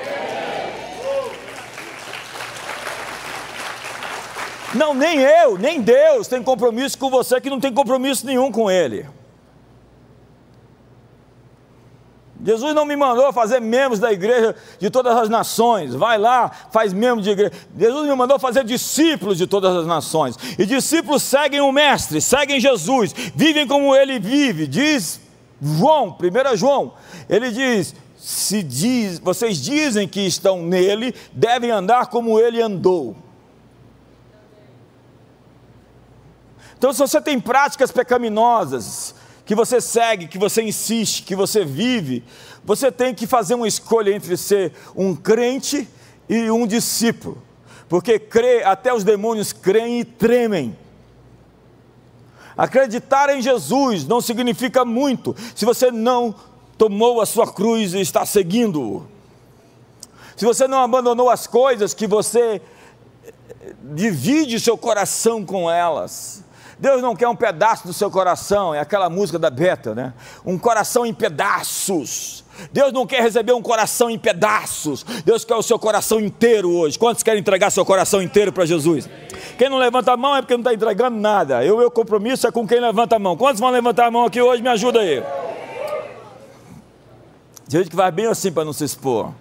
Não, 4.73 4.93
nem 4.93 5.19
eu, 5.19 5.58
nem 5.58 5.82
Deus 5.82 6.27
tem 6.27 6.43
compromisso 6.43 6.97
com 6.97 7.10
você 7.10 7.39
que 7.39 7.49
não 7.49 7.60
tem 7.60 7.73
compromisso 7.73 8.25
nenhum 8.25 8.51
com 8.51 8.69
Ele. 8.69 9.06
Jesus 12.43 12.75
não 12.75 12.86
me 12.86 12.95
mandou 12.95 13.34
fazer 13.34 13.60
membros 13.60 13.99
da 13.99 14.12
igreja 14.12 14.56
de 14.80 14.89
todas 14.89 15.15
as 15.17 15.30
nações. 15.30 15.95
Vai 15.95 16.17
lá, 16.17 16.51
faz 16.71 16.93
membro 16.93 17.21
de 17.23 17.32
igreja. 17.32 17.51
Jesus 17.77 18.08
me 18.08 18.15
mandou 18.15 18.38
fazer 18.38 18.63
discípulos 18.63 19.38
de 19.38 19.47
todas 19.47 19.75
as 19.75 19.88
nações. 19.88 20.38
E 20.58 20.65
discípulos 20.65 21.23
seguem 21.23 21.62
o 21.62 21.71
Mestre, 21.71 22.21
seguem 22.21 22.60
Jesus, 22.60 23.13
vivem 23.36 23.67
como 23.67 23.95
ele 23.95 24.19
vive. 24.19 24.67
Diz 24.67 25.19
João, 25.62 26.15
1 26.19 26.56
João, 26.56 26.93
ele 27.27 27.49
diz: 27.51 27.95
se 28.17 28.62
diz, 28.62 29.19
vocês 29.19 29.58
dizem 29.62 30.08
que 30.08 30.21
estão 30.21 30.62
nele, 30.62 31.15
devem 31.34 31.71
andar 31.71 32.08
como 32.08 32.39
ele 32.39 32.62
andou. 32.62 33.15
Então, 36.77 36.93
se 36.93 36.99
você 36.99 37.19
tem 37.19 37.39
práticas 37.39 37.91
pecaminosas, 37.91 39.15
que 39.45 39.55
você 39.55 39.79
segue, 39.79 40.27
que 40.27 40.37
você 40.37 40.61
insiste, 40.61 41.23
que 41.23 41.35
você 41.35 41.63
vive, 41.63 42.23
você 42.63 42.91
tem 42.91 43.15
que 43.15 43.25
fazer 43.25 43.55
uma 43.55 43.67
escolha 43.67 44.11
entre 44.11 44.35
ser 44.35 44.73
um 44.95 45.15
crente 45.15 45.87
e 46.27 46.51
um 46.51 46.67
discípulo. 46.67 47.41
Porque 47.87 48.19
crê, 48.19 48.63
até 48.63 48.93
os 48.93 49.05
demônios 49.05 49.53
creem 49.53 50.01
e 50.01 50.05
tremem. 50.05 50.77
Acreditar 52.57 53.29
em 53.29 53.41
Jesus 53.41 54.05
não 54.05 54.19
significa 54.19 54.83
muito 54.83 55.35
se 55.55 55.63
você 55.63 55.91
não 55.91 56.35
tomou 56.77 57.21
a 57.21 57.25
sua 57.25 57.51
cruz 57.51 57.93
e 57.93 58.01
está 58.01 58.25
seguindo-o. 58.25 59.07
Se 60.35 60.43
você 60.43 60.67
não 60.67 60.79
abandonou 60.79 61.29
as 61.29 61.47
coisas 61.47 61.93
que 61.93 62.05
você 62.05 62.61
divide 63.95 64.59
seu 64.59 64.77
coração 64.77 65.45
com 65.45 65.71
elas. 65.71 66.43
Deus 66.79 67.01
não 67.01 67.15
quer 67.15 67.27
um 67.27 67.35
pedaço 67.35 67.87
do 67.87 67.93
seu 67.93 68.11
coração, 68.11 68.73
é 68.73 68.79
aquela 68.79 69.09
música 69.09 69.39
da 69.39 69.49
Beta, 69.49 69.95
né? 69.95 70.13
Um 70.45 70.57
coração 70.57 71.05
em 71.05 71.13
pedaços. 71.13 72.43
Deus 72.71 72.91
não 72.91 73.05
quer 73.05 73.21
receber 73.21 73.53
um 73.53 73.61
coração 73.61 74.09
em 74.09 74.17
pedaços. 74.17 75.03
Deus 75.25 75.43
quer 75.43 75.55
o 75.55 75.63
seu 75.63 75.77
coração 75.77 76.19
inteiro 76.19 76.71
hoje. 76.71 76.97
Quantos 76.97 77.23
querem 77.23 77.39
entregar 77.39 77.71
seu 77.71 77.85
coração 77.85 78.21
inteiro 78.21 78.51
para 78.51 78.65
Jesus? 78.65 79.09
Quem 79.57 79.69
não 79.69 79.77
levanta 79.77 80.11
a 80.11 80.17
mão 80.17 80.35
é 80.35 80.41
porque 80.41 80.53
não 80.53 80.61
está 80.61 80.73
entregando 80.73 81.17
nada. 81.17 81.63
Eu, 81.63 81.77
meu 81.77 81.91
compromisso 81.91 82.47
é 82.47 82.51
com 82.51 82.67
quem 82.67 82.79
levanta 82.79 83.15
a 83.15 83.19
mão. 83.19 83.37
Quantos 83.37 83.59
vão 83.59 83.69
levantar 83.69 84.07
a 84.07 84.11
mão 84.11 84.25
aqui 84.25 84.41
hoje? 84.41 84.61
Me 84.61 84.69
ajuda 84.69 84.99
aí. 84.99 85.23
Tem 87.69 87.79
gente 87.79 87.89
que 87.89 87.95
vai 87.95 88.11
bem 88.11 88.27
assim 88.27 88.51
para 88.51 88.63
não 88.63 88.73
se 88.73 88.83
expor. 88.83 89.31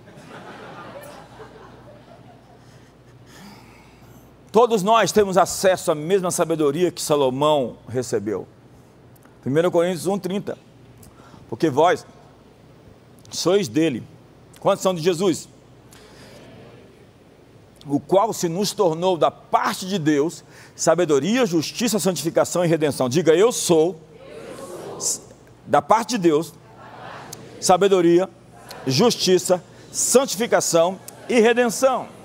Todos 4.56 4.82
nós 4.82 5.12
temos 5.12 5.36
acesso 5.36 5.92
à 5.92 5.94
mesma 5.94 6.30
sabedoria 6.30 6.90
que 6.90 7.02
Salomão 7.02 7.76
recebeu. 7.86 8.48
1 9.44 9.70
Coríntios 9.70 10.06
1,30. 10.06 10.56
Porque 11.46 11.68
vós 11.68 12.06
sois 13.30 13.68
dele. 13.68 14.02
Quantos 14.58 14.82
são 14.82 14.94
de 14.94 15.02
Jesus? 15.02 15.46
O 17.86 18.00
qual 18.00 18.32
se 18.32 18.48
nos 18.48 18.72
tornou 18.72 19.18
da 19.18 19.30
parte 19.30 19.86
de 19.86 19.98
Deus 19.98 20.42
sabedoria, 20.74 21.44
justiça, 21.44 21.98
santificação 21.98 22.64
e 22.64 22.66
redenção. 22.66 23.10
Diga, 23.10 23.34
eu 23.34 23.52
sou, 23.52 24.00
eu 24.26 24.98
sou. 24.98 25.22
da 25.66 25.82
parte 25.82 26.12
de 26.12 26.18
Deus 26.30 26.54
sabedoria, 27.60 28.26
justiça, 28.86 29.62
santificação 29.92 30.98
e 31.28 31.40
redenção. 31.40 32.15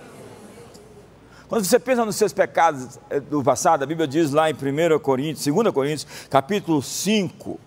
Quando 1.52 1.66
você 1.66 1.78
pensa 1.78 2.06
nos 2.06 2.16
seus 2.16 2.32
pecados 2.32 2.98
eh, 3.10 3.20
do 3.20 3.44
passado, 3.44 3.84
a 3.84 3.86
Bíblia 3.86 4.08
diz 4.08 4.32
lá 4.32 4.50
em 4.50 4.54
1 4.54 4.98
Coríntios, 5.00 5.54
2 5.54 5.74
Coríntios, 5.74 6.08
capítulo 6.30 6.82
5, 6.82 7.60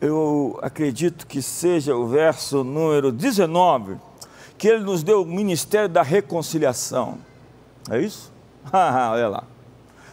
eu 0.00 0.58
acredito 0.62 1.26
que 1.26 1.42
seja 1.42 1.94
o 1.94 2.06
verso 2.06 2.64
número 2.64 3.12
19, 3.12 3.98
que 4.56 4.66
ele 4.66 4.82
nos 4.82 5.02
deu 5.02 5.20
o 5.20 5.26
ministério 5.26 5.90
da 5.90 6.00
reconciliação. 6.00 7.18
É 7.90 8.00
isso? 8.00 8.32
Olha 8.72 9.28
lá. 9.28 9.44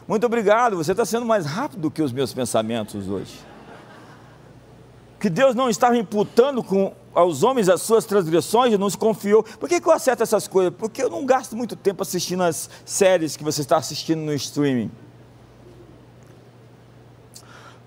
Muito 0.05 0.25
obrigado, 0.25 0.75
você 0.75 0.91
está 0.91 1.05
sendo 1.05 1.25
mais 1.25 1.45
rápido 1.45 1.89
que 1.89 2.01
os 2.01 2.11
meus 2.11 2.33
pensamentos 2.33 3.07
hoje. 3.07 3.48
Que 5.19 5.29
Deus 5.29 5.53
não 5.53 5.69
estava 5.69 5.97
imputando 5.97 6.63
com 6.63 6.93
aos 7.13 7.43
homens 7.43 7.67
as 7.67 7.81
suas 7.81 8.05
transgressões 8.05 8.73
e 8.73 8.77
nos 8.77 8.95
confiou. 8.95 9.43
Por 9.43 9.67
que, 9.67 9.81
que 9.81 9.87
eu 9.87 9.91
acerto 9.91 10.23
essas 10.23 10.47
coisas? 10.47 10.73
Porque 10.77 11.03
eu 11.03 11.09
não 11.09 11.25
gasto 11.25 11.55
muito 11.55 11.75
tempo 11.75 12.01
assistindo 12.01 12.43
as 12.43 12.69
séries 12.85 13.35
que 13.35 13.43
você 13.43 13.61
está 13.61 13.77
assistindo 13.77 14.19
no 14.19 14.33
streaming. 14.33 14.89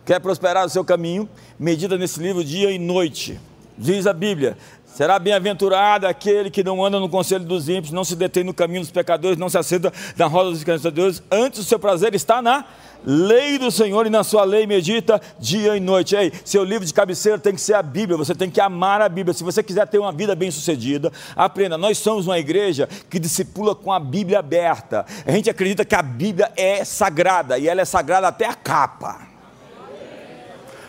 Quer 0.05 0.21
prosperar 0.21 0.67
o 0.67 0.69
seu 0.69 0.85
caminho? 0.85 1.29
Medita 1.59 1.97
nesse 1.97 2.21
livro 2.21 2.45
dia 2.45 2.71
e 2.71 2.79
noite. 2.79 3.41
Diz 3.79 4.07
a 4.07 4.13
Bíblia: 4.13 4.59
Será 4.85 5.19
bem-aventurado 5.19 6.07
aquele 6.07 6.51
que 6.51 6.63
não 6.63 6.85
anda 6.85 7.01
no 7.01 7.09
conselho 7.09 7.45
dos 7.45 7.69
ímpios, 7.69 7.93
não 7.93 8.05
se 8.05 8.15
detém 8.15 8.45
no 8.45 8.53
caminho 8.53 8.81
dos 8.81 8.91
pecadores, 8.91 9.39
não 9.39 9.49
se 9.49 9.57
assenta 9.57 9.91
na 10.19 10.27
roda 10.27 10.51
dos 10.51 10.63
cansadores, 10.63 11.23
antes 11.31 11.61
o 11.61 11.65
seu 11.65 11.79
prazer 11.79 12.15
está 12.15 12.43
na 12.43 12.67
lei 13.05 13.59
do 13.59 13.71
Senhor 13.71 14.07
e 14.07 14.11
na 14.11 14.25
sua 14.25 14.45
lei 14.45 14.67
medita 14.67 15.21
dia 15.39 15.77
e 15.77 15.81
noite. 15.81 16.15
Ei, 16.15 16.33
seu 16.45 16.65
livro 16.65 16.87
de 16.87 16.95
cabeceira 16.95 17.39
tem 17.39 17.55
que 17.55 17.61
ser 17.61 17.75
a 17.75 17.83
Bíblia, 17.83 18.17
você 18.17 18.35
tem 18.35 18.51
que 18.51 18.61
amar 18.61 19.01
a 19.01 19.09
Bíblia. 19.09 19.35
Se 19.35 19.45
você 19.45 19.63
quiser 19.63 19.87
ter 19.89 19.99
uma 19.99 20.13
vida 20.13 20.35
bem-sucedida, 20.35 21.13
aprenda. 21.35 21.77
Nós 21.77 21.99
somos 21.99 22.27
uma 22.27 22.39
igreja 22.39 22.89
que 23.09 23.19
discipula 23.19 23.75
com 23.75 23.93
a 23.93 23.99
Bíblia 23.99 24.39
aberta. 24.39 25.05
A 25.27 25.33
gente 25.33 25.51
acredita 25.51 25.85
que 25.85 25.95
a 25.95 26.03
Bíblia 26.03 26.53
é 26.57 26.85
sagrada 26.85 27.59
e 27.59 27.69
ela 27.69 27.81
é 27.81 27.85
sagrada 27.85 28.29
até 28.29 28.47
a 28.47 28.55
capa. 28.55 29.21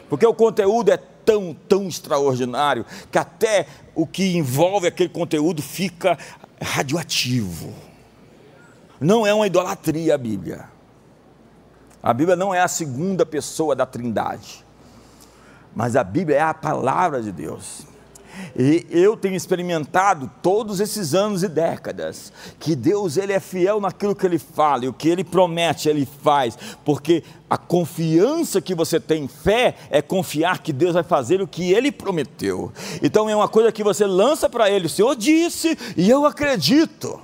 Porque 0.09 0.25
o 0.25 0.33
conteúdo 0.33 0.91
é 0.91 0.97
tão, 0.97 1.55
tão 1.67 1.87
extraordinário 1.87 2.85
que 3.11 3.17
até 3.17 3.65
o 3.95 4.05
que 4.05 4.35
envolve 4.35 4.87
aquele 4.87 5.09
conteúdo 5.09 5.61
fica 5.61 6.17
radioativo. 6.61 7.73
Não 8.99 9.25
é 9.25 9.33
uma 9.33 9.47
idolatria 9.47 10.15
a 10.15 10.17
Bíblia. 10.17 10.72
A 12.03 12.13
Bíblia 12.13 12.35
não 12.35 12.53
é 12.53 12.59
a 12.59 12.67
segunda 12.67 13.25
pessoa 13.25 13.73
da 13.73 13.85
Trindade, 13.85 14.65
mas 15.73 15.95
a 15.95 16.03
Bíblia 16.03 16.35
é 16.35 16.41
a 16.41 16.53
palavra 16.53 17.21
de 17.21 17.31
Deus. 17.31 17.87
E 18.57 18.85
eu 18.89 19.15
tenho 19.15 19.35
experimentado 19.35 20.29
todos 20.41 20.79
esses 20.79 21.13
anos 21.13 21.43
e 21.43 21.47
décadas 21.47 22.33
que 22.59 22.75
Deus 22.75 23.15
ele 23.15 23.31
é 23.31 23.39
fiel 23.39 23.79
naquilo 23.79 24.15
que 24.15 24.25
ele 24.25 24.39
fala 24.39 24.85
e 24.85 24.87
o 24.87 24.93
que 24.93 25.07
ele 25.07 25.23
promete 25.23 25.87
ele 25.87 26.05
faz, 26.05 26.57
porque 26.83 27.23
a 27.49 27.57
confiança 27.57 28.59
que 28.59 28.73
você 28.75 28.99
tem 28.99 29.25
em 29.25 29.27
fé 29.27 29.75
é 29.89 30.01
confiar 30.01 30.59
que 30.59 30.73
Deus 30.73 30.95
vai 30.95 31.03
fazer 31.03 31.41
o 31.41 31.47
que 31.47 31.71
ele 31.71 31.91
prometeu. 31.91 32.73
Então 33.01 33.29
é 33.29 33.35
uma 33.35 33.47
coisa 33.47 33.71
que 33.71 33.83
você 33.83 34.05
lança 34.05 34.49
para 34.49 34.69
ele, 34.69 34.87
o 34.87 34.89
Senhor 34.89 35.15
disse 35.15 35.77
e 35.95 36.09
eu 36.09 36.25
acredito. 36.25 37.21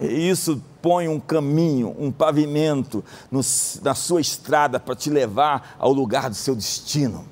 E 0.00 0.28
isso 0.28 0.60
põe 0.82 1.08
um 1.08 1.20
caminho, 1.20 1.94
um 1.98 2.10
pavimento 2.10 3.04
no, 3.30 3.40
na 3.82 3.94
sua 3.94 4.20
estrada 4.20 4.80
para 4.80 4.94
te 4.94 5.10
levar 5.10 5.76
ao 5.78 5.92
lugar 5.92 6.28
do 6.28 6.36
seu 6.36 6.54
destino. 6.54 7.26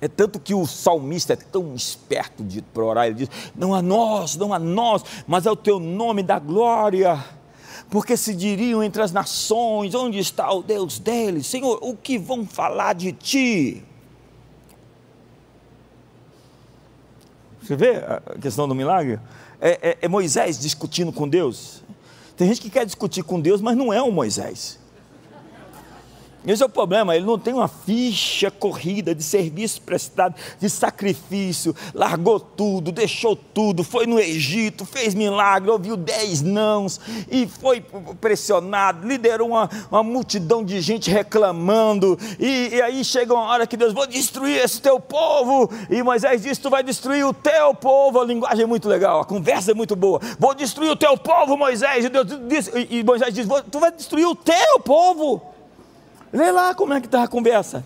É 0.00 0.08
tanto 0.08 0.40
que 0.40 0.54
o 0.54 0.66
salmista 0.66 1.34
é 1.34 1.36
tão 1.36 1.74
esperto 1.74 2.42
de 2.42 2.64
orar, 2.74 3.06
ele 3.06 3.16
diz: 3.16 3.30
Não 3.54 3.74
a 3.74 3.82
nós, 3.82 4.34
não 4.34 4.54
a 4.54 4.58
nós, 4.58 5.04
mas 5.26 5.46
ao 5.46 5.54
teu 5.54 5.78
nome 5.78 6.22
da 6.22 6.38
glória. 6.38 7.22
Porque 7.90 8.16
se 8.16 8.34
diriam 8.34 8.82
entre 8.82 9.02
as 9.02 9.12
nações: 9.12 9.94
Onde 9.94 10.18
está 10.18 10.50
o 10.52 10.62
Deus 10.62 10.98
deles? 10.98 11.46
Senhor, 11.46 11.78
o 11.82 11.94
que 11.94 12.16
vão 12.16 12.46
falar 12.46 12.94
de 12.94 13.12
ti? 13.12 13.84
Você 17.62 17.76
vê 17.76 17.96
a 17.96 18.38
questão 18.40 18.66
do 18.66 18.74
milagre? 18.74 19.18
é, 19.60 19.90
é, 19.90 19.98
é 20.02 20.08
Moisés 20.08 20.58
discutindo 20.58 21.12
com 21.12 21.28
Deus. 21.28 21.82
Tem 22.36 22.48
gente 22.48 22.60
que 22.60 22.70
quer 22.70 22.86
discutir 22.86 23.22
com 23.22 23.38
Deus, 23.38 23.60
mas 23.60 23.76
não 23.76 23.92
é 23.92 24.02
um 24.02 24.10
Moisés. 24.10 24.79
Esse 26.46 26.62
é 26.62 26.66
o 26.66 26.70
problema, 26.70 27.14
ele 27.14 27.26
não 27.26 27.38
tem 27.38 27.52
uma 27.52 27.68
ficha 27.68 28.50
corrida 28.50 29.14
de 29.14 29.22
serviço 29.22 29.82
prestado, 29.82 30.34
de 30.58 30.70
sacrifício, 30.70 31.76
largou 31.94 32.40
tudo, 32.40 32.90
deixou 32.90 33.36
tudo, 33.36 33.84
foi 33.84 34.06
no 34.06 34.18
Egito, 34.18 34.86
fez 34.86 35.14
milagre, 35.14 35.70
ouviu 35.70 35.98
dez 35.98 36.40
nãos 36.40 36.98
e 37.30 37.46
foi 37.46 37.84
pressionado, 38.22 39.06
liderou 39.06 39.48
uma, 39.48 39.68
uma 39.90 40.02
multidão 40.02 40.64
de 40.64 40.80
gente 40.80 41.10
reclamando, 41.10 42.18
e, 42.38 42.70
e, 42.72 42.80
aí 42.80 43.04
chega 43.04 43.34
uma 43.34 43.44
hora 43.44 43.66
que 43.66 43.76
Deus, 43.76 43.92
vou 43.92 44.06
destruir 44.06 44.64
esse 44.64 44.80
teu 44.80 44.98
povo, 44.98 45.70
e 45.90 46.02
Moisés 46.02 46.40
disse, 46.40 46.58
tu 46.58 46.70
vai 46.70 46.82
destruir 46.82 47.24
o 47.26 47.34
teu 47.34 47.74
povo, 47.74 48.18
a 48.18 48.24
linguagem 48.24 48.64
é 48.64 48.66
muito 48.66 48.88
legal, 48.88 49.20
a 49.20 49.24
conversa 49.26 49.72
é 49.72 49.74
muito 49.74 49.94
boa, 49.94 50.18
vou 50.38 50.54
destruir 50.54 50.90
o 50.90 50.96
teu 50.96 51.18
povo, 51.18 51.54
Moisés, 51.54 52.06
e, 52.06 52.08
Deus 52.08 52.26
disse, 52.48 52.70
e 52.88 53.04
Moisés 53.04 53.34
diz, 53.34 53.46
tu 53.70 53.78
vai 53.78 53.92
destruir 53.92 54.26
o 54.26 54.34
teu 54.34 54.80
povo, 54.80 55.49
Lê 56.32 56.50
lá 56.50 56.74
como 56.74 56.94
é 56.94 57.00
que 57.00 57.06
está 57.06 57.24
a 57.24 57.28
conversa. 57.28 57.84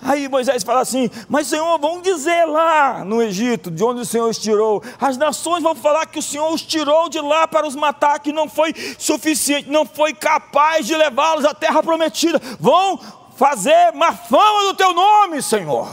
Aí 0.00 0.28
Moisés 0.28 0.62
fala 0.62 0.80
assim: 0.80 1.10
Mas 1.28 1.48
Senhor, 1.48 1.76
vão 1.78 2.00
dizer 2.00 2.44
lá 2.44 3.04
no 3.04 3.20
Egito, 3.20 3.70
de 3.70 3.82
onde 3.82 4.02
o 4.02 4.04
Senhor 4.04 4.28
os 4.28 4.38
tirou. 4.38 4.82
As 5.00 5.16
nações 5.16 5.62
vão 5.62 5.74
falar 5.74 6.06
que 6.06 6.20
o 6.20 6.22
Senhor 6.22 6.52
os 6.52 6.62
tirou 6.62 7.08
de 7.08 7.20
lá 7.20 7.48
para 7.48 7.66
os 7.66 7.74
matar, 7.74 8.20
que 8.20 8.32
não 8.32 8.48
foi 8.48 8.72
suficiente, 8.96 9.68
não 9.68 9.84
foi 9.84 10.14
capaz 10.14 10.86
de 10.86 10.94
levá-los 10.94 11.44
à 11.44 11.52
terra 11.52 11.82
prometida. 11.82 12.40
Vão 12.60 12.98
fazer 13.36 13.92
má 13.92 14.12
fama 14.12 14.66
do 14.66 14.74
teu 14.74 14.94
nome, 14.94 15.42
Senhor. 15.42 15.92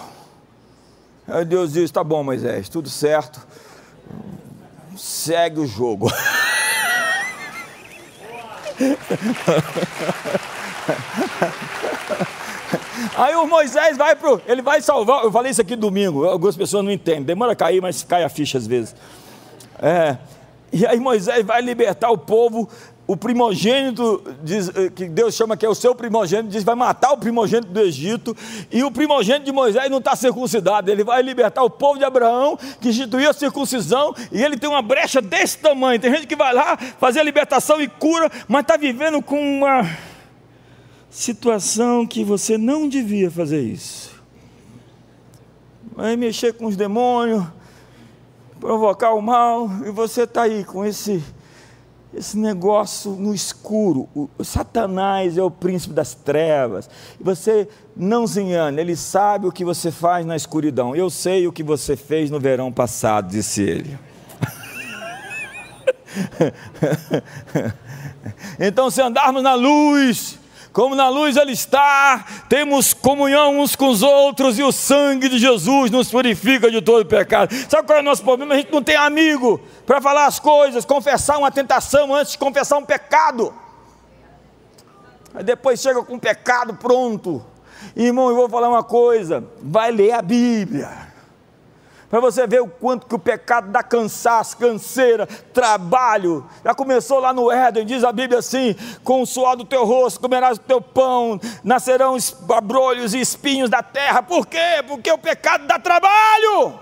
Aí 1.28 1.43
Deus 1.43 1.73
diz: 1.73 1.89
Tá 1.89 2.04
bom, 2.04 2.23
Moisés, 2.23 2.69
tudo 2.69 2.89
certo. 2.89 3.41
Segue 4.95 5.60
o 5.60 5.67
jogo. 5.67 6.12
Aí 13.17 13.36
o 13.36 13.48
Moisés 13.48 13.98
vai 13.98 14.15
pro, 14.15 14.41
ele 14.48 14.62
vai 14.62 14.82
salvar. 14.82 15.24
Eu 15.24 15.32
falei 15.32 15.52
isso 15.52 15.62
aqui 15.62 15.76
domingo. 15.76 16.26
Algumas 16.26 16.56
pessoas 16.56 16.84
não 16.84 16.91
entendem. 16.91 17.24
Demora 17.24 17.54
a 17.54 17.56
cair, 17.56 17.82
mas 17.82 18.04
cai 18.04 18.24
a 18.24 18.30
ficha 18.30 18.58
às 18.58 18.67
vezes. 18.67 18.95
É, 19.82 20.17
e 20.71 20.86
aí 20.86 21.00
Moisés 21.00 21.45
vai 21.45 21.62
libertar 21.62 22.10
o 22.10 22.17
povo. 22.17 22.67
O 23.08 23.15
primogênito, 23.15 24.24
diz, 24.43 24.67
eh, 24.69 24.89
que 24.89 25.08
Deus 25.08 25.36
chama 25.36 25.56
que 25.56 25.63
é 25.63 25.69
o 25.69 25.76
seu 25.76 25.93
primogênito, 25.93 26.50
diz 26.50 26.63
vai 26.63 26.74
matar 26.74 27.12
o 27.12 27.17
primogênito 27.17 27.71
do 27.71 27.80
Egito. 27.80 28.36
E 28.71 28.84
o 28.84 28.89
primogênito 28.89 29.45
de 29.45 29.52
Moisés 29.52 29.91
não 29.91 30.00
está 30.00 30.15
circuncidado. 30.15 30.89
Ele 30.89 31.04
vai 31.04 31.21
libertar 31.21 31.63
o 31.63 31.69
povo 31.69 32.00
de 32.00 32.04
Abraão, 32.04 32.58
que 32.82 32.89
instituiu 32.89 33.30
a 33.30 33.34
circuncisão. 33.34 34.13
E 34.32 34.43
ele 34.43 34.58
tem 34.58 34.69
uma 34.69 34.82
brecha 34.82 35.21
desse 35.21 35.60
tamanho. 35.60 36.00
Tem 36.00 36.12
gente 36.12 36.26
que 36.26 36.36
vai 36.36 36.54
lá 36.54 36.78
fazer 37.00 37.19
a 37.19 37.24
libertação 37.24 37.80
e 37.80 37.88
cura, 37.88 38.30
mas 38.48 38.62
está 38.62 38.76
vivendo 38.76 39.21
com 39.21 39.39
uma 39.39 39.88
situação 41.15 42.06
que 42.06 42.25
você 42.25 42.58
não 42.58 42.89
devia 42.89 43.32
fazer 43.32 43.62
isso. 43.62 44.12
Vai 45.95 46.17
mexer 46.17 46.54
com 46.54 46.65
os 46.65 46.75
demônios, 46.75 47.45
provocar 48.60 49.13
o 49.13 49.21
mal, 49.21 49.69
e 49.86 49.91
você 49.91 50.23
está 50.23 50.41
aí 50.41 50.65
com 50.65 50.84
esse, 50.84 51.23
esse 52.13 52.38
negócio 52.38 53.12
no 53.12 53.34
escuro. 53.34 54.10
O 54.13 54.30
Satanás 54.43 55.38
é 55.38 55.41
o 55.41 55.49
príncipe 55.49 55.93
das 55.93 56.13
trevas. 56.13 56.89
Você 57.21 57.69
não 57.95 58.28
se 58.28 58.41
engane, 58.41 58.82
ele 58.82 58.97
sabe 58.97 59.47
o 59.47 59.54
que 59.54 59.63
você 59.63 59.91
faz 59.91 60.25
na 60.25 60.36
escuridão. 60.36 60.93
Eu 60.93 61.10
sei 61.10 61.47
o 61.47 61.54
que 61.54 61.63
você 61.63 61.95
fez 61.95 62.30
no 62.30 62.41
verão 62.41 62.73
passado, 62.73 63.30
disse 63.30 63.62
ele. 63.62 63.97
então, 68.60 68.91
se 68.91 69.01
andarmos 69.01 69.41
na 69.41 69.54
luz, 69.54 70.39
como 70.76 70.94
na 70.94 71.08
luz 71.08 71.38
Ele 71.38 71.54
está, 71.54 72.26
temos 72.50 72.94
comunhão 72.94 73.62
uns 73.62 73.78
com 73.78 73.88
os 73.88 74.04
outros 74.04 74.60
e 74.60 74.64
o 74.64 74.74
sangue 74.74 75.30
de 75.30 75.40
Jesus 75.40 75.90
nos 75.90 76.12
purifica 76.12 76.70
de 76.70 76.82
todo 76.82 77.06
pecado. 77.06 77.56
Sabe 77.70 77.88
qual 77.88 78.00
é 78.00 78.02
o 78.02 78.04
nosso 78.04 78.22
problema? 78.22 78.54
A 78.54 78.58
gente 78.58 78.74
não 78.74 78.84
tem 78.84 78.98
amigo 78.98 79.62
para 79.86 80.02
falar 80.02 80.26
as 80.26 80.38
coisas, 80.38 80.84
confessar 80.84 81.38
uma 81.38 81.50
tentação 81.50 82.14
antes 82.14 82.34
de 82.34 82.38
confessar 82.38 82.78
um 82.78 82.84
pecado. 82.84 83.54
Aí 85.34 85.46
depois 85.46 85.80
chega 85.80 86.04
com 86.04 86.16
um 86.16 86.20
pecado 86.20 86.74
pronto. 86.74 87.42
Irmão, 87.96 88.28
eu 88.28 88.36
vou 88.36 88.50
falar 88.50 88.68
uma 88.68 88.84
coisa: 88.84 89.46
vai 89.62 89.94
ler 89.94 90.12
a 90.12 90.22
Bíblia 90.22 91.14
para 92.15 92.21
você 92.21 92.47
ver 92.47 92.62
o 92.62 92.67
quanto 92.69 93.08
que 93.08 93.15
o 93.15 93.19
pecado 93.19 93.69
dá 93.71 93.84
cansaço, 93.84 94.56
canseira, 94.56 95.28
trabalho. 95.28 96.49
Já 96.63 96.73
começou 96.73 97.19
lá 97.19 97.34
no 97.34 97.51
Éden, 97.51 97.86
diz 97.86 98.06
a 98.06 98.12
Bíblia 98.13 98.39
assim: 98.39 98.73
com 99.04 99.21
o 99.21 99.25
suor 99.25 99.58
do 99.58 99.65
teu 99.65 99.84
rosto 99.84 100.21
comerás 100.21 100.58
o 100.58 100.62
teu 100.62 100.80
pão, 100.80 101.38
nascerão 101.62 102.15
abrolhos 102.56 103.13
e 103.13 103.19
espinhos 103.19 103.69
da 103.69 103.84
terra. 103.84 104.23
Por 104.23 104.47
quê? 104.47 104.82
Porque 104.88 105.12
o 105.12 105.17
pecado 105.17 105.67
dá 105.67 105.78
trabalho. 105.78 106.80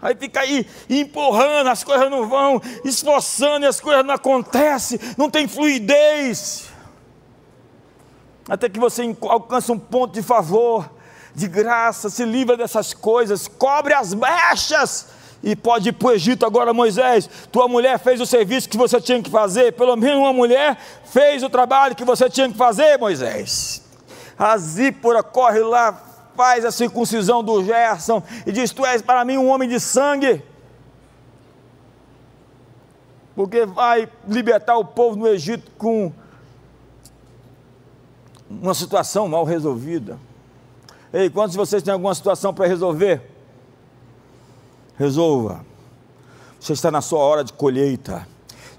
Aí 0.00 0.16
fica 0.18 0.40
aí 0.40 0.66
empurrando, 0.88 1.68
as 1.68 1.84
coisas 1.84 2.10
não 2.10 2.26
vão, 2.26 2.58
esforçando 2.86 3.66
e 3.66 3.68
as 3.68 3.82
coisas 3.82 4.02
não 4.02 4.14
acontecem, 4.14 4.98
não 5.18 5.28
tem 5.28 5.46
fluidez. 5.46 6.70
Até 8.48 8.70
que 8.70 8.80
você 8.80 9.14
alcança 9.28 9.74
um 9.74 9.78
ponto 9.78 10.14
de 10.14 10.22
favor 10.22 11.01
de 11.34 11.48
graça, 11.48 12.10
se 12.10 12.24
livra 12.24 12.56
dessas 12.56 12.92
coisas, 12.92 13.48
cobre 13.48 13.94
as 13.94 14.12
brechas 14.12 15.08
e 15.42 15.56
pode 15.56 15.88
ir 15.88 15.92
para 15.92 16.08
o 16.08 16.12
Egito 16.12 16.46
agora, 16.46 16.72
Moisés. 16.72 17.28
Tua 17.50 17.66
mulher 17.66 17.98
fez 17.98 18.20
o 18.20 18.26
serviço 18.26 18.68
que 18.68 18.76
você 18.76 19.00
tinha 19.00 19.22
que 19.22 19.30
fazer, 19.30 19.72
pelo 19.72 19.96
menos 19.96 20.18
uma 20.18 20.32
mulher 20.32 20.78
fez 21.04 21.42
o 21.42 21.48
trabalho 21.48 21.96
que 21.96 22.04
você 22.04 22.28
tinha 22.28 22.48
que 22.48 22.56
fazer, 22.56 22.98
Moisés. 22.98 23.82
A 24.38 24.56
Zípora 24.56 25.22
corre 25.22 25.60
lá, 25.60 26.00
faz 26.36 26.64
a 26.64 26.70
circuncisão 26.72 27.42
do 27.42 27.64
Gerson 27.64 28.22
e 28.46 28.52
diz: 28.52 28.70
Tu 28.70 28.84
és 28.84 29.02
para 29.02 29.24
mim 29.24 29.36
um 29.36 29.48
homem 29.48 29.68
de 29.68 29.80
sangue, 29.80 30.42
porque 33.34 33.64
vai 33.66 34.08
libertar 34.28 34.76
o 34.76 34.84
povo 34.84 35.16
no 35.16 35.28
Egito 35.28 35.70
com 35.78 36.12
uma 38.48 38.74
situação 38.74 39.28
mal 39.28 39.44
resolvida. 39.44 40.18
Ei, 41.12 41.28
quantos 41.28 41.52
de 41.52 41.58
vocês 41.58 41.82
têm 41.82 41.92
alguma 41.92 42.14
situação 42.14 42.54
para 42.54 42.66
resolver? 42.66 43.20
Resolva. 44.96 45.64
Você 46.58 46.72
está 46.72 46.90
na 46.90 47.02
sua 47.02 47.18
hora 47.18 47.44
de 47.44 47.52
colheita. 47.52 48.26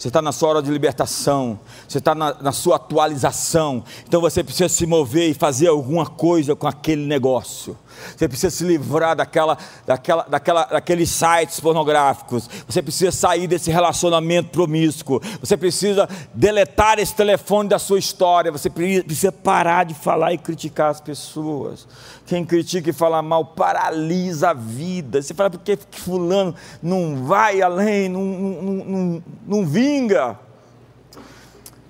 Você 0.03 0.09
está 0.09 0.21
na 0.21 0.33
sua 0.33 0.49
hora 0.49 0.61
de 0.61 0.69
libertação, 0.69 1.57
você 1.87 1.97
está 1.99 2.13
na, 2.13 2.33
na, 2.41 2.51
sua 2.51 2.75
atualização, 2.75 3.81
então 4.05 4.19
você 4.19 4.43
precisa 4.43 4.67
se 4.67 4.85
mover 4.85 5.29
e 5.29 5.33
fazer 5.33 5.67
alguma 5.67 6.05
coisa 6.05 6.53
com 6.57 6.67
aquele 6.67 7.05
negócio. 7.05 7.77
Você 8.17 8.27
precisa 8.27 8.49
se 8.49 8.65
livrar 8.65 9.15
daquela, 9.15 9.57
daquela, 9.85 10.23
daquela, 10.23 10.65
daqueles 10.65 11.09
sites 11.09 11.59
pornográficos. 11.61 12.49
Você 12.67 12.81
precisa 12.81 13.13
sair 13.13 13.47
desse 13.47 13.71
relacionamento 13.71 14.49
promíscuo. 14.49 15.21
Você 15.39 15.55
precisa 15.55 16.09
deletar 16.33 16.99
esse 16.99 17.15
telefone 17.15 17.69
da 17.69 17.79
sua 17.79 17.99
história. 17.99 18.51
Você 18.51 18.69
precisa 18.69 19.31
parar 19.31 19.85
de 19.85 19.93
falar 19.93 20.33
e 20.33 20.37
criticar 20.37 20.89
as 20.89 20.99
pessoas. 20.99 21.87
Quem 22.25 22.45
critica 22.45 22.89
e 22.89 22.93
fala 22.93 23.21
mal 23.21 23.45
paralisa 23.45 24.51
a 24.51 24.53
vida. 24.53 25.21
Você 25.21 25.33
fala 25.33 25.49
porque 25.49 25.77
fulano 25.91 26.55
não 26.81 27.25
vai 27.25 27.61
além, 27.61 28.07
não, 28.07 28.23
não, 28.23 28.85
não, 28.85 29.23
não 29.45 29.65
vinga. 29.65 30.39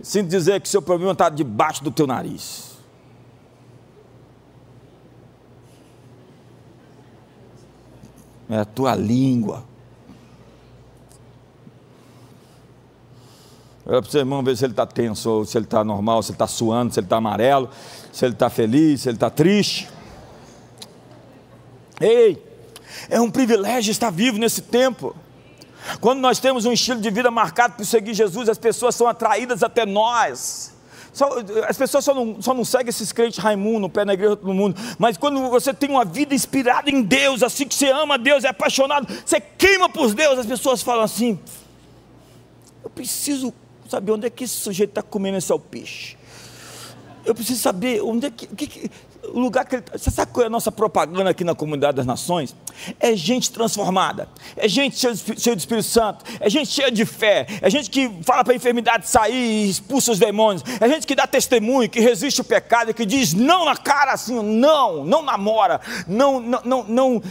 Sinto 0.02 0.30
dizer 0.30 0.60
que 0.60 0.68
seu 0.68 0.82
problema 0.82 1.14
está 1.14 1.30
debaixo 1.30 1.84
do 1.84 1.92
teu 1.92 2.08
nariz. 2.08 2.74
é 8.50 8.60
a 8.60 8.66
tua 8.66 8.96
língua. 8.96 9.64
Olha 13.86 14.02
para 14.02 14.08
o 14.08 14.12
seu 14.12 14.22
irmão 14.22 14.42
ver 14.42 14.56
se 14.56 14.64
ele 14.64 14.72
está 14.72 14.86
tenso, 14.86 15.30
ou 15.30 15.46
se 15.46 15.58
ele 15.58 15.66
está 15.66 15.84
normal, 15.84 16.24
se 16.24 16.30
ele 16.30 16.36
está 16.36 16.48
suando, 16.48 16.94
se 16.94 17.00
ele 17.00 17.06
está 17.06 17.18
amarelo, 17.18 17.70
se 18.12 18.26
ele 18.26 18.34
está 18.34 18.50
feliz, 18.50 19.02
se 19.02 19.10
ele 19.10 19.18
está 19.18 19.30
triste. 19.30 19.90
Ei, 22.04 22.38
é 23.10 23.22
um 23.22 23.32
privilégio 23.32 23.90
estar 23.90 24.10
vivo 24.10 24.38
nesse 24.38 24.62
tempo. 24.62 25.16
Quando 26.02 26.20
nós 26.20 26.38
temos 26.38 26.66
um 26.66 26.74
estilo 26.74 27.00
de 27.00 27.10
vida 27.10 27.32
marcado 27.32 27.76
por 27.76 27.86
seguir 27.86 28.14
Jesus, 28.14 28.50
as 28.50 28.58
pessoas 28.58 28.94
são 28.94 29.08
atraídas 29.08 29.64
até 29.64 29.86
nós. 29.86 30.74
Só, 31.14 31.30
as 31.66 31.78
pessoas 31.78 32.04
só 32.04 32.14
não, 32.14 32.42
só 32.42 32.54
não 32.54 32.66
seguem 32.66 32.90
esses 32.90 33.14
crentes 33.14 33.40
Raimundo, 33.40 33.88
pé 33.88 34.04
na 34.04 34.16
igreja 34.16 34.36
do 34.36 34.54
mundo. 34.54 34.76
Mas 35.00 35.16
quando 35.16 35.50
você 35.50 35.74
tem 35.74 35.90
uma 35.90 36.04
vida 36.04 36.36
inspirada 36.36 36.90
em 36.90 37.02
Deus, 37.02 37.42
assim 37.42 37.66
que 37.66 37.76
você 37.76 37.90
ama 37.90 38.18
Deus, 38.18 38.44
é 38.44 38.50
apaixonado, 38.50 39.08
você 39.26 39.40
queima 39.40 39.88
por 39.88 40.14
Deus, 40.14 40.40
as 40.40 40.46
pessoas 40.46 40.82
falam 40.82 41.06
assim: 41.06 41.40
Eu 42.84 42.90
preciso 42.90 43.54
saber 43.88 44.12
onde 44.12 44.28
é 44.28 44.30
que 44.30 44.44
esse 44.44 44.56
sujeito 44.56 44.90
está 44.90 45.02
comendo 45.02 45.38
esse 45.38 45.52
alpiche. 45.54 46.18
eu 47.24 47.34
preciso 47.34 47.62
saber 47.62 48.02
onde 48.02 48.26
é 48.26 48.32
que, 48.32 48.48
que, 48.48 48.68
que 48.68 48.92
o 49.32 49.40
lugar 49.40 49.66
que 49.66 49.76
ele. 49.76 49.82
Tá, 49.82 49.98
você 49.98 50.12
sabe 50.12 50.32
qual 50.32 50.44
é 50.44 50.48
a 50.48 50.50
nossa 50.50 50.72
propaganda 50.72 51.30
aqui 51.30 51.44
na 51.44 51.56
comunidade 51.56 51.98
das 51.98 52.06
nações? 52.06 52.56
É 53.00 53.16
gente 53.16 53.52
transformada, 53.52 54.28
é 54.58 54.68
gente 54.68 54.98
cheia, 54.98 55.16
cheia 55.16 55.56
Espírito 55.56 55.88
Santo, 55.88 56.26
é 56.40 56.50
gente 56.50 56.70
cheia 56.70 56.92
de 56.92 57.06
fé, 57.06 57.48
é 57.62 57.70
gente 57.70 57.90
que 57.90 58.12
fala 58.24 58.44
para 58.44 58.54
a 58.54 58.56
enfermidade 58.56 59.08
sair 59.08 59.34
e 59.34 59.70
expulsa 59.70 60.12
os 60.12 60.20
demônios, 60.20 60.64
é 60.80 60.88
gente 60.90 61.08
que 61.08 61.16
dá 61.16 61.26
testemunho, 61.26 61.90
que 61.90 62.00
resiste 62.00 62.42
o 62.42 62.44
pecado, 62.44 62.94
que 62.94 63.06
diz 63.06 63.34
não 63.34 63.66
na 63.66 63.78
cara 63.78 64.14
assim, 64.14 64.42
não, 64.42 65.06
não 65.06 65.22
namora, 65.22 65.80
não, 66.08 66.40
não, 66.40 66.62
não, 66.64 66.84
não 66.84 67.24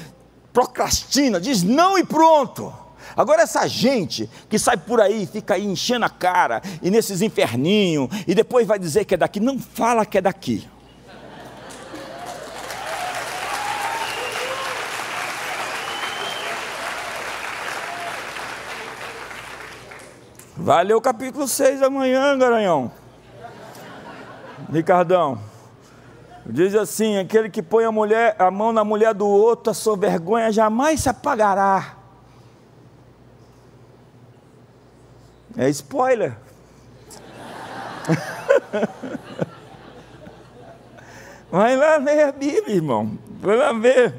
procrastina, 0.52 1.40
diz 1.40 1.62
não 1.62 1.98
e 1.98 2.04
pronto. 2.04 2.72
Agora, 3.16 3.42
essa 3.42 3.66
gente 3.68 4.28
que 4.48 4.58
sai 4.58 4.76
por 4.76 5.00
aí, 5.00 5.26
fica 5.26 5.54
aí 5.54 5.66
enchendo 5.66 6.04
a 6.04 6.08
cara, 6.08 6.62
e 6.80 6.90
nesses 6.90 7.20
inferninhos, 7.20 8.08
e 8.26 8.34
depois 8.34 8.66
vai 8.66 8.78
dizer 8.78 9.04
que 9.04 9.14
é 9.14 9.16
daqui, 9.18 9.38
não 9.38 9.58
fala 9.58 10.06
que 10.06 10.16
é 10.16 10.20
daqui. 10.20 10.66
Vai 20.62 20.84
ler 20.84 20.94
o 20.94 21.00
capítulo 21.00 21.48
6 21.48 21.82
amanhã, 21.82 22.38
garanhão. 22.38 22.92
Ricardão. 24.70 25.40
Diz 26.46 26.72
assim: 26.76 27.18
aquele 27.18 27.50
que 27.50 27.60
põe 27.60 27.84
a, 27.84 27.90
mulher, 27.90 28.36
a 28.38 28.48
mão 28.48 28.72
na 28.72 28.84
mulher 28.84 29.12
do 29.12 29.26
outro, 29.26 29.72
a 29.72 29.74
sua 29.74 29.96
vergonha 29.96 30.52
jamais 30.52 31.00
se 31.00 31.08
apagará. 31.08 31.96
É 35.56 35.68
spoiler. 35.68 36.36
Vai 41.50 41.74
lá 41.74 41.96
ler 41.96 42.28
a 42.28 42.30
Bíblia, 42.30 42.76
irmão. 42.76 43.18
Vai 43.40 43.56
lá 43.56 43.72
ver. 43.72 44.14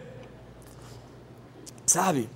Sabe, 1.86 2.30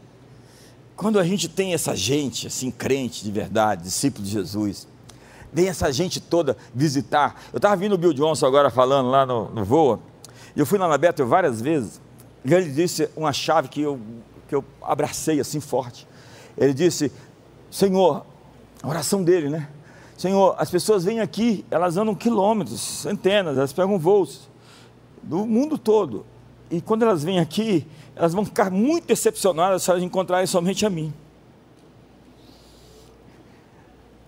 quando 0.98 1.20
a 1.20 1.24
gente 1.24 1.48
tem 1.48 1.76
essa 1.76 1.96
gente, 1.96 2.48
assim, 2.48 2.72
crente 2.72 3.24
de 3.24 3.32
verdade, 3.32 3.84
discípulo 3.84 4.26
de 4.26 4.32
Jesus, 4.32 4.88
vem 5.54 5.70
essa 5.70 5.94
gente 5.94 6.20
toda 6.20 6.58
visitar. 6.74 7.40
Eu 7.54 7.58
estava 7.58 7.76
vindo 7.76 7.94
o 7.94 7.98
Bill 7.98 8.14
Johnson 8.14 8.48
agora 8.48 8.72
falando 8.72 9.10
lá 9.10 9.24
no, 9.24 9.48
no 9.50 10.00
e 10.56 10.60
eu 10.60 10.66
fui 10.66 10.80
lá 10.80 10.88
na 10.88 10.98
Bethel 10.98 11.28
várias 11.28 11.62
vezes, 11.62 12.02
e 12.44 12.52
ele 12.52 12.72
disse 12.72 13.08
uma 13.16 13.32
chave 13.32 13.68
que 13.68 13.80
eu, 13.80 14.00
que 14.48 14.56
eu 14.56 14.66
abracei 14.82 15.40
assim 15.40 15.60
forte. 15.60 16.08
Ele 16.58 16.74
disse: 16.74 17.12
Senhor, 17.70 18.26
a 18.82 18.88
oração 18.88 19.24
dele, 19.24 19.50
né? 19.50 19.70
Senhor, 20.18 20.56
as 20.58 20.72
pessoas 20.72 21.04
vêm 21.04 21.20
aqui, 21.20 21.64
elas 21.70 21.96
andam 21.96 22.16
quilômetros, 22.16 22.82
centenas, 22.82 23.56
elas 23.56 23.72
pegam 23.72 24.00
voos 24.00 24.50
do 25.22 25.46
mundo 25.46 25.78
todo. 25.78 26.26
E 26.72 26.82
quando 26.82 27.04
elas 27.04 27.24
vêm 27.24 27.40
aqui, 27.40 27.86
elas 28.18 28.34
vão 28.34 28.44
ficar 28.44 28.72
muito 28.72 29.08
decepcionadas 29.08 29.84
se 29.84 29.90
elas 29.90 30.04
encontrarem 30.04 30.48
somente 30.48 30.86
a 30.86 30.90
mim. 30.90 31.14